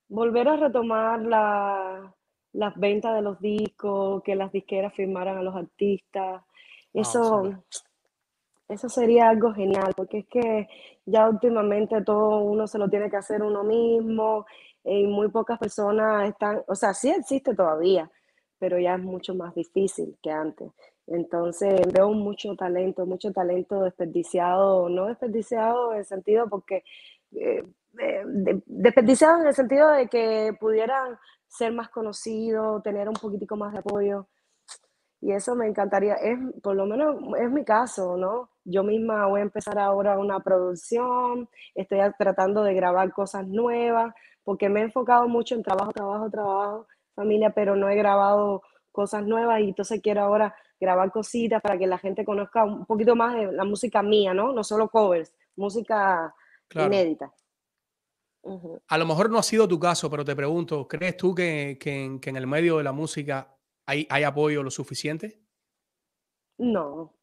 [0.10, 2.16] Volver a retomar la,
[2.54, 6.44] las ventas de los discos, que las disqueras firmaran a los artistas.
[6.94, 7.64] Eso,
[8.70, 10.68] eso sería algo genial, porque es que
[11.06, 14.46] ya últimamente todo uno se lo tiene que hacer uno mismo
[14.84, 18.10] y muy pocas personas están, o sea, sí existe todavía,
[18.60, 20.72] pero ya es mucho más difícil que antes.
[21.08, 26.84] Entonces veo mucho talento, mucho talento desperdiciado, no desperdiciado en el sentido porque,
[27.32, 27.64] eh,
[28.00, 28.24] eh,
[28.66, 33.80] desperdiciado en el sentido de que pudieran ser más conocidos, tener un poquitico más de
[33.80, 34.28] apoyo.
[35.22, 38.50] Y eso me encantaría, es por lo menos es mi caso, ¿no?
[38.70, 44.14] Yo misma voy a empezar ahora una producción, estoy tratando de grabar cosas nuevas,
[44.44, 48.62] porque me he enfocado mucho en trabajo, trabajo, trabajo, familia, pero no he grabado
[48.92, 53.16] cosas nuevas y entonces quiero ahora grabar cositas para que la gente conozca un poquito
[53.16, 54.54] más de la música mía, ¿no?
[54.54, 56.34] No solo covers, música
[56.74, 57.34] inédita.
[58.88, 62.30] A lo mejor no ha sido tu caso, pero te pregunto, ¿crees tú que, que
[62.30, 63.58] en el medio de la música
[63.88, 65.42] ¿Hay, apoyo lo suficiente?
[66.58, 67.17] No.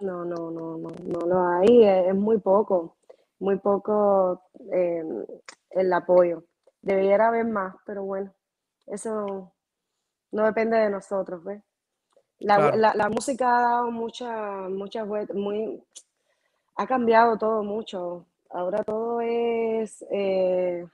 [0.00, 2.96] No, no, no, no, no lo hay, es, muy poco,
[3.38, 4.42] muy poco
[4.72, 5.24] em,
[5.70, 6.44] el apoyo.
[6.82, 8.34] Debiera haber más, pero bueno,
[8.86, 9.52] eso
[10.32, 11.62] no depende de nosotros, ¿ves?
[12.40, 15.82] La, música ha dado muchas, muchas vueltas, muy,
[16.76, 18.26] ha cambiado todo mucho.
[18.50, 20.86] Ahora todo es, eh,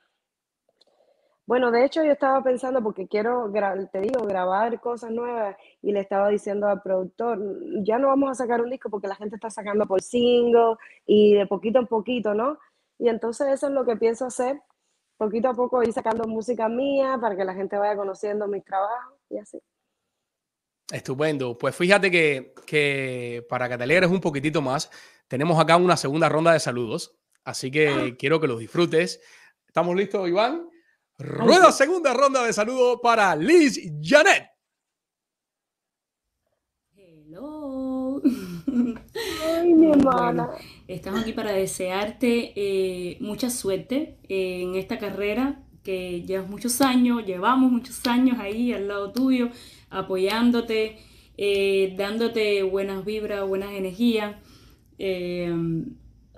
[1.46, 3.50] Bueno, de hecho yo estaba pensando porque quiero,
[3.92, 7.40] te digo, grabar cosas nuevas y le estaba diciendo al productor,
[7.82, 10.76] ya no vamos a sacar un disco porque la gente está sacando por single
[11.06, 12.58] y de poquito en poquito, ¿no?
[12.98, 14.60] Y entonces eso es lo que pienso hacer,
[15.16, 19.18] poquito a poco ir sacando música mía para que la gente vaya conociendo mis trabajos
[19.30, 19.60] y así.
[20.92, 21.56] Estupendo.
[21.56, 24.90] Pues fíjate que, que para que te alegres un poquitito más,
[25.28, 27.16] tenemos acá una segunda ronda de saludos.
[27.44, 28.16] Así que ah.
[28.18, 29.20] quiero que los disfrutes.
[29.66, 30.68] ¿Estamos listos, Iván?
[31.20, 34.48] Rueda segunda ronda de saludos para Liz Janet.
[36.96, 38.22] Hello.
[39.46, 40.48] Ay, mi hermana.
[40.88, 47.70] estamos aquí para desearte eh, mucha suerte en esta carrera que llevas muchos años, llevamos
[47.70, 49.50] muchos años ahí al lado tuyo,
[49.90, 50.96] apoyándote,
[51.36, 54.36] eh, dándote buenas vibras, buenas energías.
[54.98, 55.52] Eh,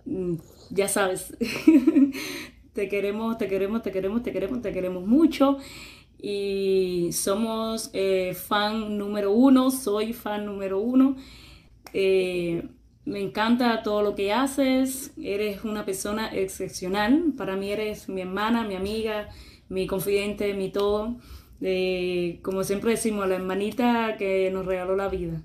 [0.05, 0.35] mm,
[0.71, 1.37] ya sabes,
[2.73, 5.59] te queremos, te queremos, te queremos, te queremos, te queremos mucho.
[6.21, 11.17] Y somos eh, fan número uno, soy fan número uno.
[11.93, 12.63] Eh,
[13.05, 17.33] me encanta todo lo que haces, eres una persona excepcional.
[17.37, 19.29] Para mí eres mi hermana, mi amiga,
[19.69, 21.17] mi confidente, mi todo.
[22.43, 25.43] como siempre decimos, la hermanita que nos regaló la vida.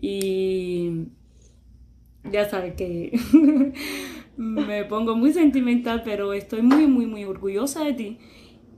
[0.00, 1.08] Y
[2.30, 3.18] ya sabes que
[4.36, 8.18] me pongo muy sentimental, pero estoy muy, muy, muy orgullosa de ti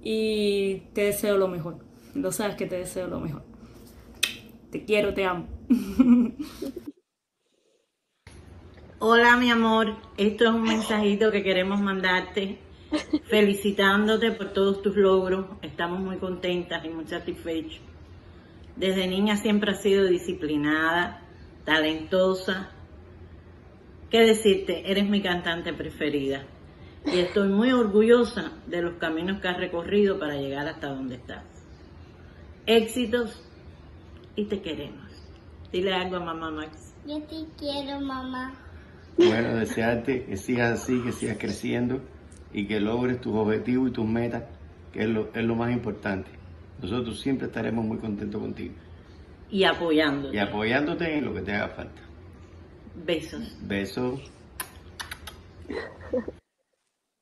[0.03, 1.85] y te deseo lo mejor.
[2.15, 3.43] Lo sabes que te deseo lo mejor.
[4.71, 5.47] Te quiero, te amo.
[9.01, 9.97] Hola, mi amor.
[10.17, 12.59] Esto es un mensajito que queremos mandarte,
[13.29, 15.47] felicitándote por todos tus logros.
[15.63, 17.81] Estamos muy contentas y muy satisfechos.
[18.77, 21.23] Desde niña siempre has sido disciplinada,
[21.65, 22.71] talentosa,
[24.11, 24.91] ¿Qué decirte?
[24.91, 26.47] Eres mi cantante preferida.
[27.05, 31.45] Y estoy muy orgullosa de los caminos que has recorrido para llegar hasta donde estás.
[32.67, 33.43] Éxitos
[34.35, 35.09] y te queremos.
[35.73, 36.95] Dile algo a mamá Max.
[37.07, 38.55] Yo te quiero, mamá.
[39.19, 42.01] Bueno, desearte que sigas así, que sigas creciendo
[42.53, 44.45] y que logres tus objetivos y tus metas,
[44.93, 46.31] que es lo, es lo más importante.
[46.81, 48.75] Nosotros siempre estaremos muy contentos contigo.
[49.51, 50.37] Y apoyándote.
[50.37, 52.08] Y apoyándote en lo que te haga falta.
[53.05, 53.57] Besos.
[53.67, 54.21] Besos.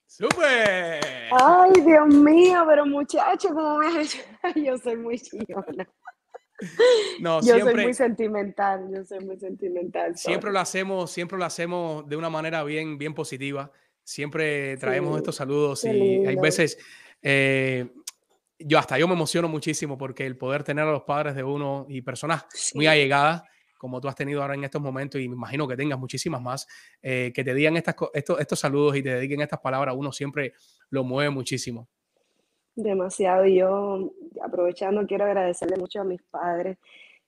[0.06, 1.00] ¡Súper!
[1.30, 4.18] Ay, Dios mío, pero muchacho, ¿cómo me has hecho?
[4.56, 5.88] Yo soy muy chillona.
[7.20, 10.16] No, yo soy muy sentimental, yo soy muy sentimental.
[10.16, 13.70] Siempre lo hacemos, siempre lo hacemos de una manera bien, bien positiva.
[14.02, 16.78] Siempre traemos estos saludos y hay veces,
[17.20, 17.92] eh,
[18.58, 21.84] yo hasta yo me emociono muchísimo porque el poder tener a los padres de uno
[21.90, 23.42] y personas muy allegadas
[23.78, 26.66] como tú has tenido ahora en estos momentos y me imagino que tengas muchísimas más,
[27.02, 30.54] eh, que te digan estas, estos, estos saludos y te dediquen estas palabras, uno siempre
[30.90, 31.88] lo mueve muchísimo.
[32.74, 33.46] Demasiado.
[33.46, 34.12] Y yo,
[34.42, 36.78] aprovechando, quiero agradecerle mucho a mis padres,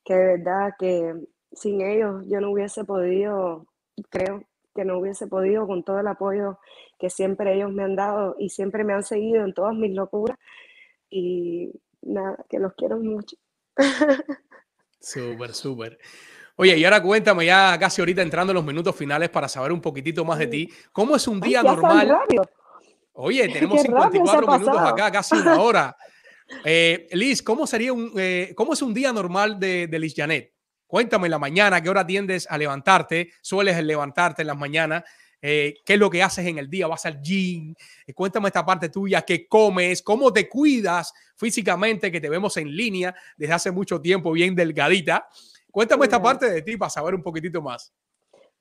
[0.05, 1.15] que de verdad que
[1.53, 3.67] sin ellos yo no hubiese podido,
[4.11, 4.45] creo
[4.75, 6.59] que no hubiese podido con todo el apoyo
[6.99, 10.39] que siempre ellos me han dado y siempre me han seguido en todas mis locuras.
[11.11, 11.73] Y
[12.03, 13.37] nada, que los quiero mucho.
[15.01, 15.99] Súper, súper.
[16.61, 19.81] Oye, y ahora cuéntame ya casi ahorita entrando en los minutos finales para saber un
[19.81, 20.69] poquitito más de ti.
[20.91, 22.19] ¿Cómo es un día normal?
[23.13, 25.97] Oye, tenemos 54 minutos acá, casi una hora.
[26.65, 30.55] Eh, Liz, ¿cómo sería un, eh, cómo es un día normal de, de Liz Janet?
[30.87, 33.33] Cuéntame en la mañana, ¿qué hora tiendes a levantarte?
[33.43, 35.05] ¿Sueles levantarte en las mañanas?
[35.43, 36.87] Eh, ¿Qué es lo que haces en el día?
[36.87, 37.75] ¿Vas al gym?
[38.15, 40.01] cuéntame esta parte tuya, ¿qué comes?
[40.01, 42.11] ¿Cómo te cuidas físicamente?
[42.11, 45.29] Que te vemos en línea desde hace mucho tiempo, bien delgadita.
[45.71, 47.93] Cuéntame esta parte de ti para saber un poquitito más.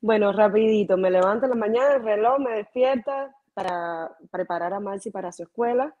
[0.00, 5.10] Bueno, rapidito, me levanto en la mañana, el reloj me despierta para preparar a Marcy
[5.10, 5.96] para su escuela,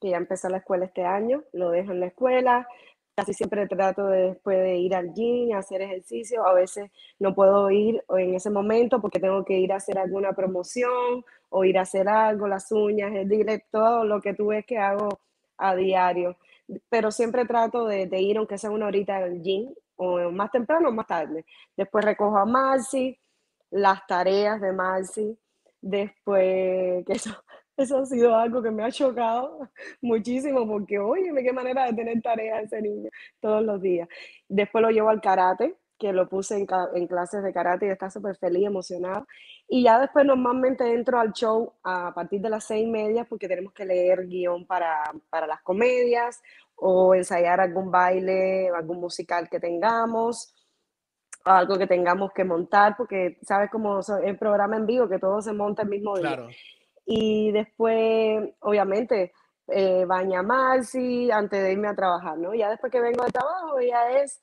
[0.00, 2.68] que ya empezó la escuela este año, lo dejo en la escuela,
[3.16, 7.70] casi siempre trato de, después de ir al gym, hacer ejercicio, a veces no puedo
[7.70, 11.82] ir en ese momento porque tengo que ir a hacer alguna promoción o ir a
[11.82, 15.08] hacer algo, las uñas, el directo, todo lo que tú ves que hago
[15.58, 16.36] a diario.
[16.88, 20.88] Pero siempre trato de, de ir, aunque sea una horita al gym, o más temprano
[20.88, 21.44] o más tarde.
[21.76, 23.18] Después recojo a Marcy,
[23.70, 25.38] las tareas de Marcy,
[25.80, 27.30] después, que eso,
[27.76, 29.68] eso ha sido algo que me ha chocado
[30.00, 34.08] muchísimo porque, oye, qué manera de tener tareas ese niño todos los días.
[34.48, 38.10] Después lo llevo al karate, que lo puse en, en clases de karate y está
[38.10, 39.26] súper feliz, emocionado.
[39.68, 43.46] Y ya después normalmente entro al show a partir de las seis y media porque
[43.46, 46.42] tenemos que leer guion para, para las comedias
[46.84, 50.52] o ensayar algún baile, algún musical que tengamos,
[51.44, 55.52] algo que tengamos que montar, porque sabes cómo el programa en vivo, que todo se
[55.52, 56.44] monta el mismo día.
[57.06, 59.32] Y después, obviamente,
[59.68, 62.52] eh, baña antes de irme a trabajar, ¿no?
[62.52, 64.42] Ya después que vengo de trabajo, ella es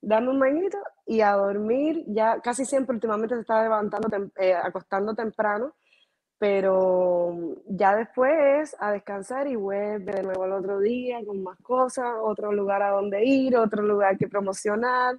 [0.00, 2.04] darme un bañito y a dormir.
[2.06, 4.08] Ya casi siempre últimamente se está levantando,
[4.38, 5.74] eh, acostando temprano,
[6.38, 7.34] pero
[7.66, 12.52] ya después a descansar y vuelve de nuevo el otro día con más cosas, otro
[12.52, 15.18] lugar a donde ir, otro lugar que promocionar,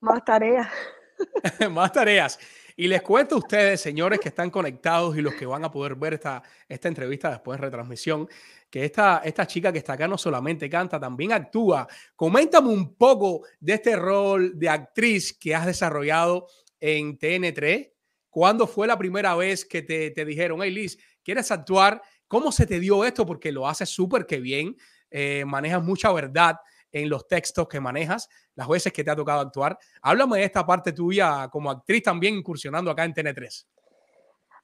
[0.00, 0.68] más tareas.
[1.70, 2.38] más tareas.
[2.76, 5.96] Y les cuento a ustedes, señores que están conectados y los que van a poder
[5.96, 8.28] ver esta, esta entrevista después en retransmisión,
[8.70, 11.86] que esta, esta chica que está acá no solamente canta, también actúa.
[12.16, 16.46] Coméntame un poco de este rol de actriz que has desarrollado
[16.78, 17.90] en TN3.
[18.30, 22.00] ¿Cuándo fue la primera vez que te, te dijeron, hey Liz, ¿quieres actuar?
[22.28, 23.26] ¿Cómo se te dio esto?
[23.26, 24.76] Porque lo haces súper que bien,
[25.10, 26.56] eh, manejas mucha verdad
[26.92, 29.78] en los textos que manejas, las veces que te ha tocado actuar.
[30.02, 33.66] Háblame de esta parte tuya como actriz también incursionando acá en TN3.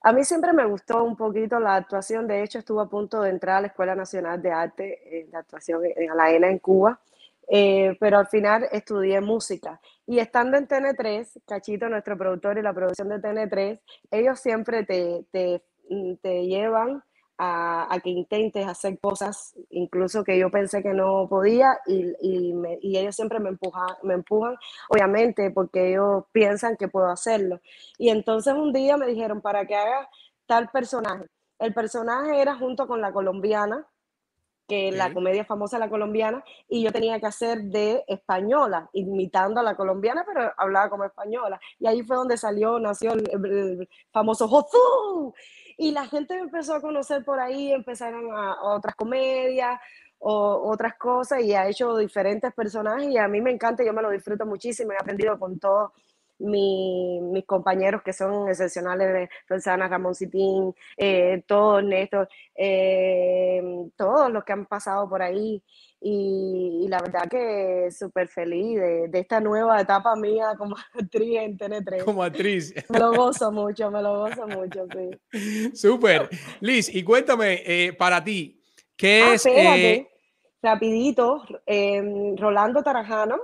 [0.02, 3.30] A mí siempre me gustó un poquito la actuación, de hecho estuve a punto de
[3.30, 7.00] entrar a la Escuela Nacional de Arte eh, de Actuación en la ENA en Cuba,
[7.48, 9.80] eh, pero al final estudié música.
[10.06, 13.80] Y estando en TN3, Cachito, nuestro productor y la producción de TN3,
[14.10, 15.62] ellos siempre te, te,
[16.22, 17.02] te llevan
[17.38, 23.14] a, que intentes hacer cosas, incluso que yo pensé que no podía, y, y, ellos
[23.14, 24.56] siempre me empujan, me empujan,
[24.88, 27.60] obviamente, porque ellos piensan que puedo hacerlo.
[27.98, 30.08] Y entonces un día me dijeron, para que haga
[30.46, 31.26] tal personaje.
[31.58, 33.86] El personaje era junto con la colombiana,
[34.66, 39.62] que la comedia famosa la colombiana, y yo tenía que hacer de española, imitando a
[39.62, 41.60] la colombiana, pero hablaba como española.
[41.78, 45.34] Y ahí fue donde salió, nació el, famoso Josu.
[45.78, 49.78] Y la gente me empezó a conocer por ahí, empezaron a, otras comedias
[50.18, 54.00] o otras cosas y ha hecho diferentes personajes y a mí me encanta, yo me
[54.00, 55.58] lo disfruto muchísimo, he aprendido con
[56.38, 63.62] mis compañeros que son excepcionales, Rosana, Ramón Citín, eh, todos, Néstor, eh,
[63.96, 65.62] todos los que han pasado por ahí
[66.00, 72.04] y, la verdad que súper feliz de, esta nueva etapa mía como actriz en TN3.
[72.04, 72.74] Como actriz.
[72.90, 75.70] Me lo gozo mucho, me lo gozo mucho, sí.
[75.74, 76.28] Súper.
[76.60, 78.60] Liz, y cuéntame, eh, para ti,
[78.96, 79.46] ¿qué ah, es...?
[79.46, 80.08] Eh,
[80.62, 83.36] rapidito, em, Rolando Tarajano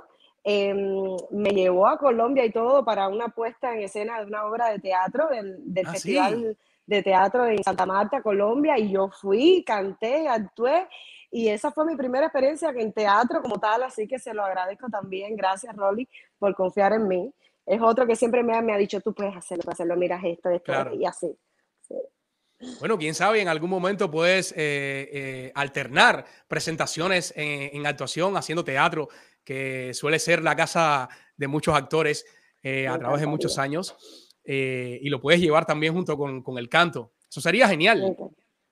[0.45, 4.71] em, me llevó a Colombia y todo para una puesta en escena de una obra
[4.71, 9.63] de teatro del, del ah, Festival de Teatro en Santa Marta, Colombia, y yo fui,
[9.65, 10.89] canté, actué
[11.35, 14.91] y esa fue mi primera experiencia en teatro como tal, así que se lo agradezco
[14.91, 15.35] también.
[15.35, 16.07] Gracias, Rolly,
[16.39, 17.33] por confiar en mí.
[17.65, 20.23] Es otro que siempre me ha, me ha dicho, tú puedes hacerlo, puedes hacerlo, miras
[20.23, 21.35] esto, esto, y así.
[22.81, 29.09] Bueno, quién sabe, en algún momento puedes eh, eh, alternar presentaciones en, actuación, haciendo teatro,
[29.45, 32.25] que suele ser la casa de muchos actores
[32.63, 33.97] eh, a través de muchos años,
[34.45, 37.13] y lo puedes llevar también junto con, con el canto.
[37.29, 38.17] Eso sería genial.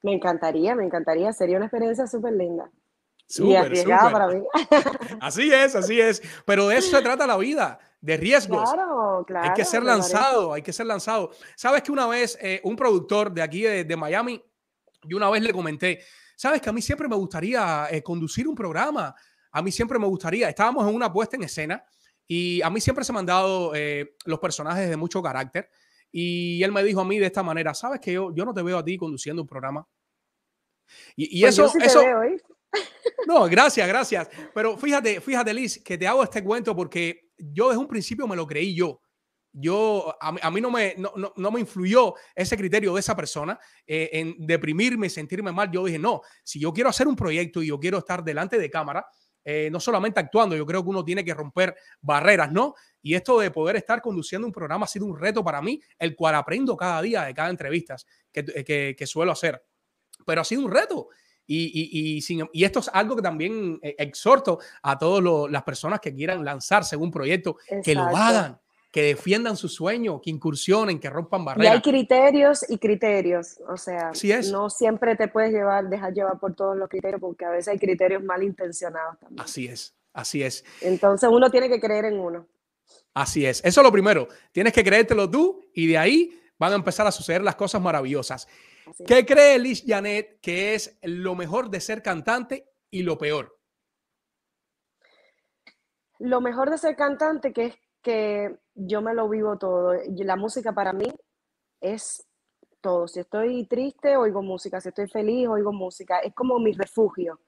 [0.03, 1.33] Me encantaría, me encantaría.
[1.33, 2.71] Sería una experiencia súper linda.
[4.11, 4.43] para mí.
[5.21, 6.23] Así es, así es.
[6.45, 8.71] Pero de eso se trata la vida, de riesgos.
[8.73, 9.49] Claro, claro.
[9.49, 11.31] Hay que ser lanzado, hay que ser lanzado.
[11.57, 14.43] Sabes que una vez eh, un productor de aquí de, Miami,
[15.05, 16.01] yo una vez le comenté,
[16.37, 19.15] sabes que a mí siempre me gustaría eh, conducir un programa.
[19.53, 21.85] A mí siempre me gustaría, estábamos en una puesta en escena
[22.27, 25.69] y a mí siempre se me han dado eh, los personajes de mucho carácter.
[26.13, 28.63] Y él me dijo a mí de esta manera, sabes que yo, yo no te
[28.63, 29.87] veo a ti conduciendo un programa.
[31.17, 31.73] Y, y pues eso...
[31.81, 32.03] eso
[33.27, 34.29] no, gracias, gracias.
[34.55, 38.37] Pero fíjate, fíjate, Liz, que te hago este cuento porque yo desde un principio me
[38.37, 39.01] lo creí yo.
[39.53, 44.09] Yo, a, mí no me, no, no, me influyó ese criterio de esa persona eh,
[44.13, 45.69] en deprimirme, sentirme mal.
[45.73, 48.71] Yo dije, no, si yo quiero hacer un proyecto y yo quiero estar delante de
[48.71, 49.05] cámara,
[49.45, 52.75] eh, no solamente actuando, yo creo que uno tiene que romper barreras, ¿no?
[53.03, 56.15] Y esto de poder estar conduciendo un programa ha sido un reto para mí, el
[56.15, 57.97] cual aprendo cada día de cada entrevista
[58.33, 59.63] que, que, que suelo hacer.
[60.27, 61.09] Pero ha sido un reto.
[61.53, 62.23] Y, y,
[62.53, 66.95] y, esto es algo que también eh, exhorto a todas las personas que quieran lanzarse
[66.95, 68.61] en un proyecto, que lo hagan,
[68.91, 71.73] que defiendan su sueño, que incursionen, que rompan barreras.
[71.73, 74.11] Y hay criterios y criterios, o sea,
[74.51, 77.79] no siempre te puedes llevar, dejar llevar por todos los criterios, porque a veces hay
[77.79, 79.41] criterios malintencionados también.
[79.41, 80.65] Así es, así es.
[80.81, 82.47] Entonces uno tiene que creer en uno.
[83.15, 86.77] Así es, eso es lo primero, tienes que creértelo tú y de ahí van a
[86.77, 88.49] empezar a suceder las cosas maravillosas.
[89.07, 93.57] ¿Qué cree Liz Janet que es lo mejor de ser cantante y lo peor?
[96.19, 99.95] Lo mejor de ser cantante que es que yo me lo vivo todo.
[100.17, 101.07] La música para mí
[101.81, 102.27] es
[102.81, 103.09] todo.
[103.09, 104.81] Si estoy triste, oigo música.
[104.81, 106.19] Si estoy feliz, oigo música.
[106.21, 107.41] Es como mi refugio.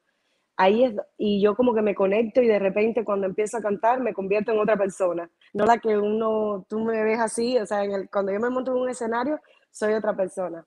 [0.57, 4.01] Ahí es, y yo como que me conecto y de repente cuando empiezo a cantar
[4.01, 5.31] me convierto en otra persona.
[5.55, 7.83] No la que uno, tú me ves así, o sea,
[8.13, 9.41] cuando yo me monto en un escenario,
[9.71, 10.67] soy otra persona.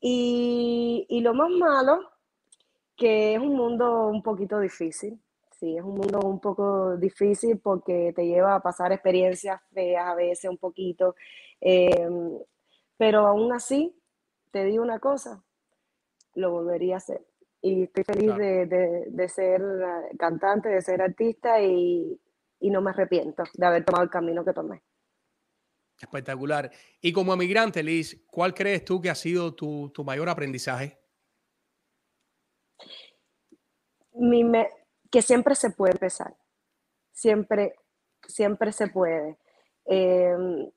[0.00, 2.00] Y, y lo más malo
[2.96, 5.20] que es un mundo un poquito difícil.
[5.60, 10.14] Sí, es un mundo un poco difícil porque te lleva a pasar experiencias feas a
[10.14, 11.14] veces un poquito.
[11.60, 12.38] Em,
[12.96, 13.94] pero aún así,
[14.50, 15.44] te digo una cosa,
[16.34, 17.26] lo volvería a hacer.
[17.60, 22.18] Y estoy feliz de, ser eh, cantante, de ser artista y,
[22.62, 24.82] no me arrepiento de haber tomado el camino que tomé.
[26.00, 26.70] Espectacular.
[27.02, 30.98] Y como emigrante, Liz, ¿cuál crees tú que ha sido tu, mayor aprendizaje?
[34.14, 34.42] Mi
[35.10, 36.36] que siempre se puede empezar.
[37.12, 37.74] Siempre,
[38.26, 39.38] siempre se puede.
[39.84, 40.70] Em,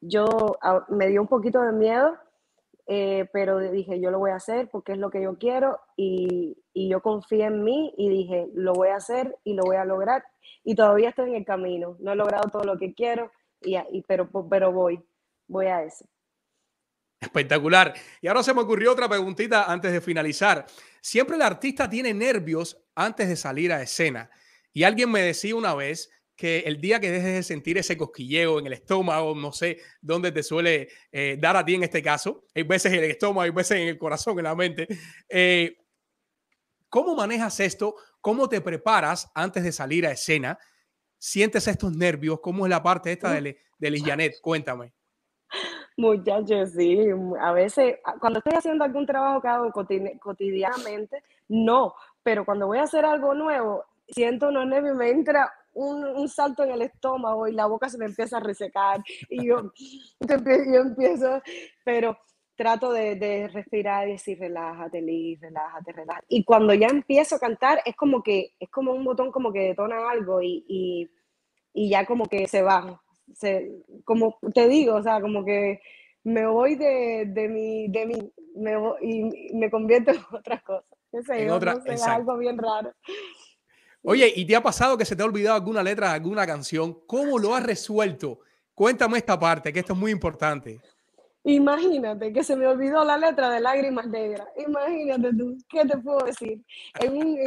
[0.00, 0.26] yo
[0.62, 2.18] ah, me dio un poquito de miedo
[2.92, 6.56] eh, pero dije, yo lo voy a hacer porque es lo que yo quiero y,
[6.74, 9.84] y, yo confié en mí y dije, lo voy a hacer y lo voy a
[9.84, 10.24] lograr
[10.64, 13.30] y todavía estoy en el camino, no he logrado todo lo que quiero,
[13.62, 15.00] y, y pero, pero voy,
[15.46, 16.04] voy a eso.
[17.20, 17.94] Espectacular.
[18.22, 20.66] Y ahora se me ocurrió otra preguntita antes de finalizar.
[21.02, 24.30] Siempre el artista tiene nervios antes de salir a escena.
[24.72, 28.58] Y alguien me decía una vez que el día que dejes de sentir ese cosquilleo
[28.58, 32.46] en el estómago, no sé dónde te suele eh, dar a ti en este caso,
[32.54, 34.88] hay veces en el estómago, hay veces en el corazón, en la mente.
[35.28, 35.76] Eh,
[36.88, 37.94] ¿Cómo manejas esto?
[38.22, 40.58] ¿Cómo te preparas antes de salir a escena?
[41.18, 42.40] ¿Sientes estos nervios?
[42.40, 44.40] ¿Cómo es la parte esta de, de Liz Janet?
[44.40, 44.94] Cuéntame.
[46.00, 46.98] Muchachos, sí,
[47.38, 49.70] a veces cuando estoy haciendo algún trabajo que hago
[50.18, 56.26] cotidianamente, no, pero cuando voy a hacer algo nuevo, siento unos nervios, me entra un,
[56.28, 59.72] salto en el estómago y la boca se me empieza a resecar y yo,
[60.20, 61.42] yo empiezo,
[61.84, 62.16] pero
[62.56, 66.26] trato de, respirar y decir relájate, Liz, relájate, relájate.
[66.30, 69.60] Y cuando ya empiezo a cantar es como que, es como un botón como que
[69.60, 71.10] detona algo y,
[71.74, 73.02] ya como que se va.
[73.34, 73.70] Se,
[74.04, 75.80] como te digo, o sea, como que
[76.24, 80.98] me voy de, de mi, de mi, me y me convierto en otras cosas.
[81.12, 82.92] en otra, es algo bien raro.
[84.02, 87.00] Oye, ¿y te ha pasado que se te ha olvidado alguna letra de alguna canción?
[87.06, 88.40] ¿Cómo lo has resuelto?
[88.74, 90.80] Cuéntame esta parte, que esto es muy importante.
[91.44, 94.46] Imagínate que se me olvidó la letra de Lágrimas Negras.
[94.56, 96.62] Imagínate tú, ¿qué te puedo decir?
[96.98, 97.38] En un,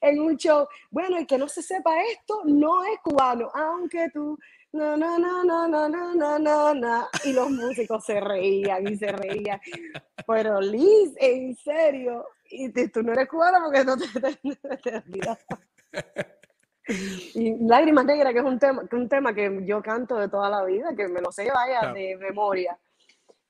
[0.00, 4.38] en, un, show, bueno, el que no se sepa esto no es cubano, aunque tú,
[4.72, 7.08] no, no, no, no, no, no, no, no, no.
[7.24, 9.60] Y los músicos se reían y se reían.
[10.24, 14.06] Pero Liz, en serio, y tú no eres cubana porque no te,
[15.02, 15.02] te,
[17.34, 20.48] Y Lágrimas Negras, que es un tema, que un tema que yo canto de toda
[20.48, 22.78] la vida, que me lo sé vaya de memoria.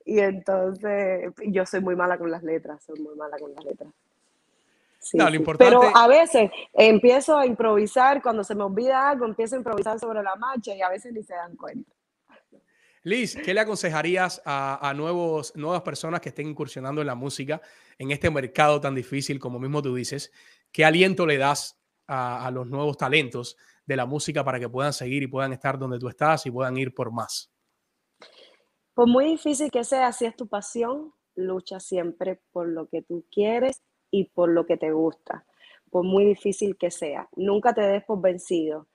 [0.04, 3.92] Y entonces yo soy muy mala con las letras, soy muy mala con las letras.
[5.58, 10.22] Pero a veces empiezo a improvisar, cuando se me olvida algo, empiezo a improvisar sobre
[10.22, 11.92] la marcha y a veces ni se dan cuenta.
[13.04, 17.60] Liz, ¿qué le aconsejarías a, nuevos, nuevas personas que estén incursionando en la música
[17.96, 20.32] en este mercado tan difícil, como mismo tú dices?
[20.72, 21.77] ¿Qué aliento le das
[22.08, 23.56] a, los nuevos talentos
[23.86, 26.76] de la música para que puedan seguir y puedan estar donde tú estás y puedan
[26.76, 27.52] ir por más?
[28.94, 33.24] Por muy difícil que sea, si es tu pasión, lucha siempre por lo que tú
[33.30, 35.46] quieres y por lo que te gusta,
[35.90, 37.28] por muy difícil que sea.
[37.36, 38.88] Nunca te des por vencido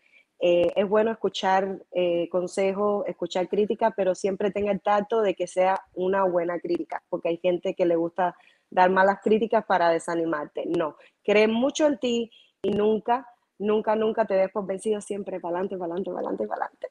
[0.45, 5.47] eh, es bueno escuchar eh, consejos, escuchar críticas, pero siempre tenga el tacto de que
[5.47, 8.35] sea una buena crítica, porque hay gente que le gusta
[8.69, 10.65] dar malas críticas para desanimarte.
[10.65, 12.31] No, cree mucho en ti
[12.63, 13.27] y nunca,
[13.59, 16.87] nunca, nunca te des por vencido, siempre para adelante, para adelante, para adelante, para adelante.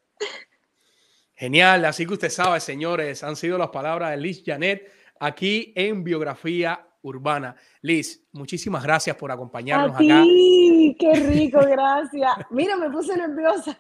[1.34, 6.04] Genial, así que usted sabe, señores, han sido las palabras de Liz Janet aquí en
[6.04, 7.56] Biografía Urbana.
[7.80, 12.32] Liz, muchísimas gracias por acompañarnos a ti, Qué rico, gracias.
[12.50, 13.76] Mira, me puse nerviosa.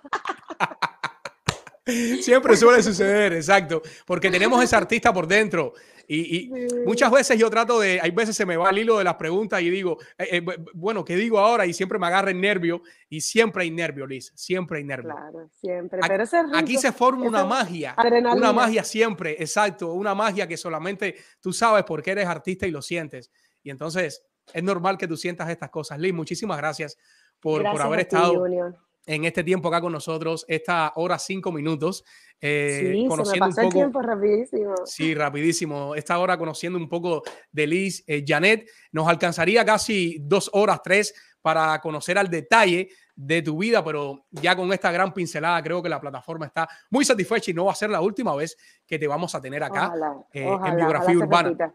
[2.20, 5.74] Siempre suele suceder, exacto, porque tenemos ese artista por dentro
[6.14, 6.50] y,
[6.84, 9.62] muchas veces yo trato de, hay veces se me va el hilo de las preguntas
[9.62, 11.64] y digo, eh, eh, bueno, ¿qué digo ahora?
[11.66, 15.10] Y siempre me agarra el nervio y siempre hay nervio, Liz, siempre hay nervio.
[15.10, 16.00] Claro, siempre.
[16.06, 16.24] Pero
[16.54, 17.94] aquí se forma una magia,
[18.34, 22.82] una magia siempre, exacto, una magia que solamente tú sabes porque eres artista y lo
[22.82, 23.30] sientes.
[23.62, 25.98] Y entonces es normal que tú sientas estas cosas.
[25.98, 26.98] Liz, muchísimas gracias
[27.40, 28.44] por, por haber estado
[29.06, 32.04] en este tiempo acá con nosotros, esta hora cinco minutos.
[32.40, 34.74] Eh, sí, conociendo se me pasó un poco, el tiempo rapidísimo.
[34.84, 35.94] Sí, rapidísimo.
[35.94, 38.68] Esta hora conociendo un poco de Liz eh, Janet.
[38.90, 44.56] Nos alcanzaría casi dos horas, tres, para conocer al detalle de tu vida, pero ya
[44.56, 47.76] con esta gran pincelada creo que la plataforma está muy satisfecha y no va a
[47.76, 49.92] ser la última vez que te vamos a tener acá
[50.32, 51.74] eh, en Biografía Urbana.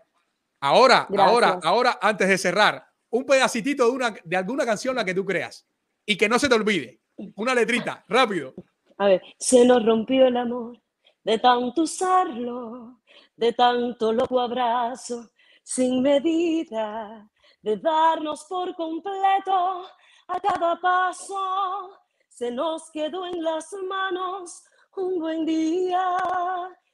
[0.59, 5.13] Ahora, ahora, ahora, antes de cerrar, un pedacitito de, una, de alguna canción la que
[5.13, 5.67] tú creas
[6.05, 6.99] y que no se te olvide.
[7.35, 8.53] Una letrita, rápido.
[8.97, 10.79] A ver, se nos rompió el amor
[11.23, 12.99] de tanto usarlo,
[13.35, 15.29] de tanto loco abrazo.
[15.63, 17.29] sin medida,
[17.61, 19.85] de darnos por completo
[20.29, 21.91] a cada paso.
[22.29, 24.63] Se nos quedó en las manos
[24.95, 26.15] un buen día,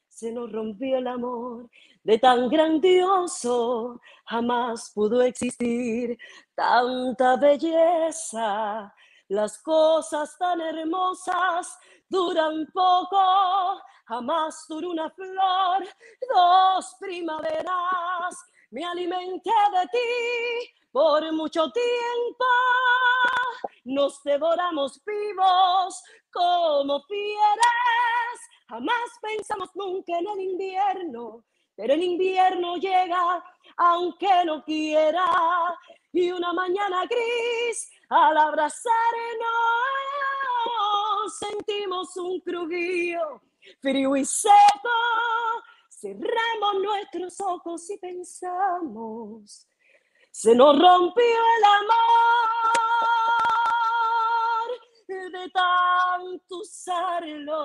[0.10, 1.70] se nos rompió el amor
[2.04, 6.18] de tan grandioso, jamás pudo existir
[6.56, 8.94] tanta belleza.
[9.30, 15.88] Las cosas tan hermosas duran poco, jamás duró una flor,
[16.34, 18.36] dos primaveras.
[18.72, 22.46] Me alimenté de ti por mucho tiempo,
[23.86, 28.40] nos devoramos vivos como fieras.
[28.68, 31.46] Jamás pensamos nunca en el invierno,
[31.76, 33.44] pero el invierno llega
[33.78, 35.26] aunque no quiera.
[36.12, 38.94] Y una mañana gris al abrazarnos
[41.40, 43.42] sentimos un crujío
[43.82, 44.90] frío y seco.
[45.90, 49.68] Cerramos nuestros ojos y pensamos,
[50.32, 51.94] se nos rompió el amor
[55.32, 57.64] de tanto usarlo.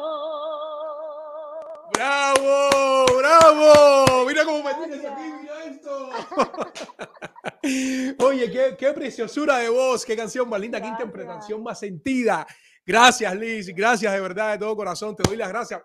[1.95, 3.07] ¡Bravo!
[3.19, 4.25] ¡Bravo!
[4.27, 5.33] Mira cómo me tienes aquí,
[8.25, 12.47] Oye, qué, qué, preciosura de voz, qué canción más linda, qué interpretación más sentida.
[12.85, 15.83] Gracias, Liz, gracias de verdad, de todo corazón, te doy las gracias.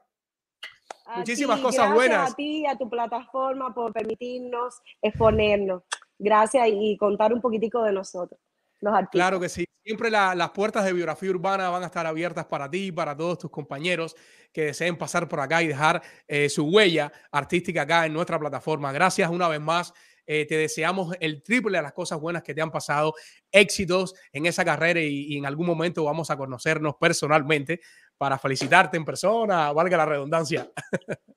[1.15, 2.31] Muchísimas cosas gracias buenas.
[2.31, 5.83] A ti, a tu plataforma por permitirnos exponernos.
[6.17, 8.39] Gracias y contar un poquitico de nosotros.
[8.83, 9.11] Los artistas.
[9.11, 9.65] Claro que sí.
[9.83, 13.15] Siempre la, las puertas de biografía urbana van a estar abiertas para ti y para
[13.15, 14.15] todos tus compañeros
[14.51, 18.91] que deseen pasar por acá y dejar eh, su huella artística acá en nuestra plataforma.
[18.91, 19.93] Gracias una vez más.
[20.25, 23.13] Eh, te deseamos el triple de las cosas buenas que te han pasado,
[23.51, 27.81] éxitos en esa carrera y, y, en algún momento vamos a conocernos personalmente
[28.17, 30.71] para felicitarte en persona, valga la redundancia.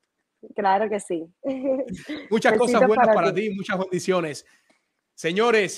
[0.55, 1.25] Claro que sí.
[2.29, 3.49] Muchas Besitos cosas buenas para, para ti.
[3.49, 4.45] ti, muchas bendiciones.
[5.15, 5.75] Señores,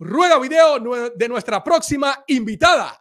[0.00, 3.00] Rueda video de nuestra próxima invitada.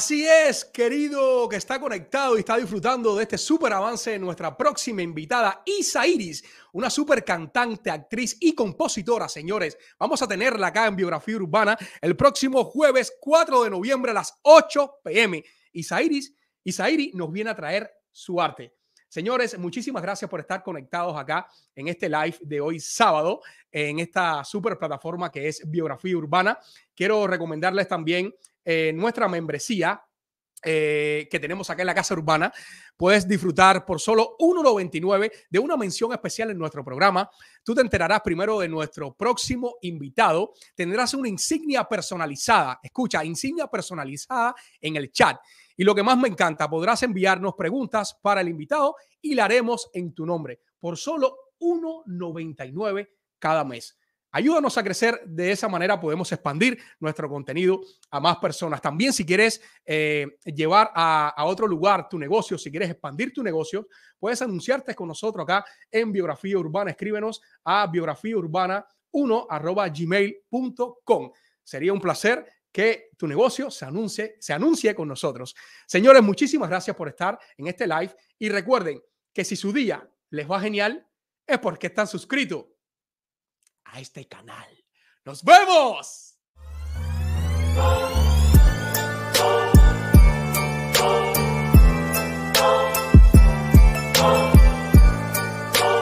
[0.00, 4.56] Así es, querido que está conectado y está disfrutando de este súper avance de nuestra
[4.56, 9.76] próxima invitada, Isa Iris, una súper cantante, actriz y compositora, señores.
[9.98, 14.40] Vamos a tenerla acá en Biografía Urbana el próximo jueves 4 de noviembre a las
[14.40, 15.44] 8 pm.
[15.70, 16.34] Isa Iris,
[17.12, 18.72] nos viene a traer su arte.
[19.06, 24.44] Señores, muchísimas gracias por estar conectados acá en este live de hoy sábado en esta
[24.44, 26.58] super plataforma que es Biografía Urbana.
[26.94, 28.32] Quiero recomendarles también
[28.64, 30.02] eh, nuestra membresía
[30.62, 32.52] eh, que tenemos acá en la Casa Urbana,
[32.94, 37.30] puedes disfrutar por solo 1,99 de una mención especial en nuestro programa.
[37.64, 40.52] Tú te enterarás primero de nuestro próximo invitado.
[40.74, 42.78] Tendrás una insignia personalizada.
[42.82, 45.38] Escucha, insignia personalizada en el chat.
[45.78, 49.88] Y lo que más me encanta, podrás enviarnos preguntas para el invitado y la haremos
[49.94, 53.08] en tu nombre por solo 1,99
[53.38, 53.96] cada mes.
[54.32, 55.20] Ayúdanos a crecer.
[55.26, 57.80] De esa manera podemos expandir nuestro contenido
[58.10, 58.80] a más personas.
[58.80, 63.88] También si quieres eh, llevar a, otro lugar tu negocio, si quieres expandir tu negocio,
[64.18, 66.92] puedes anunciarte con nosotros acá en Biografía Urbana.
[66.92, 71.32] Escríbenos a biografíaurbana1 gmail.com.
[71.62, 75.54] Sería un placer que tu negocio se anuncie, se anuncie con nosotros.
[75.86, 79.02] Señores, muchísimas gracias por estar en este live y recuerden
[79.32, 81.06] que si su día les va genial,
[81.46, 82.66] es porque están suscritos
[83.84, 84.84] a este canal.
[85.24, 86.36] ¡Nos vemos!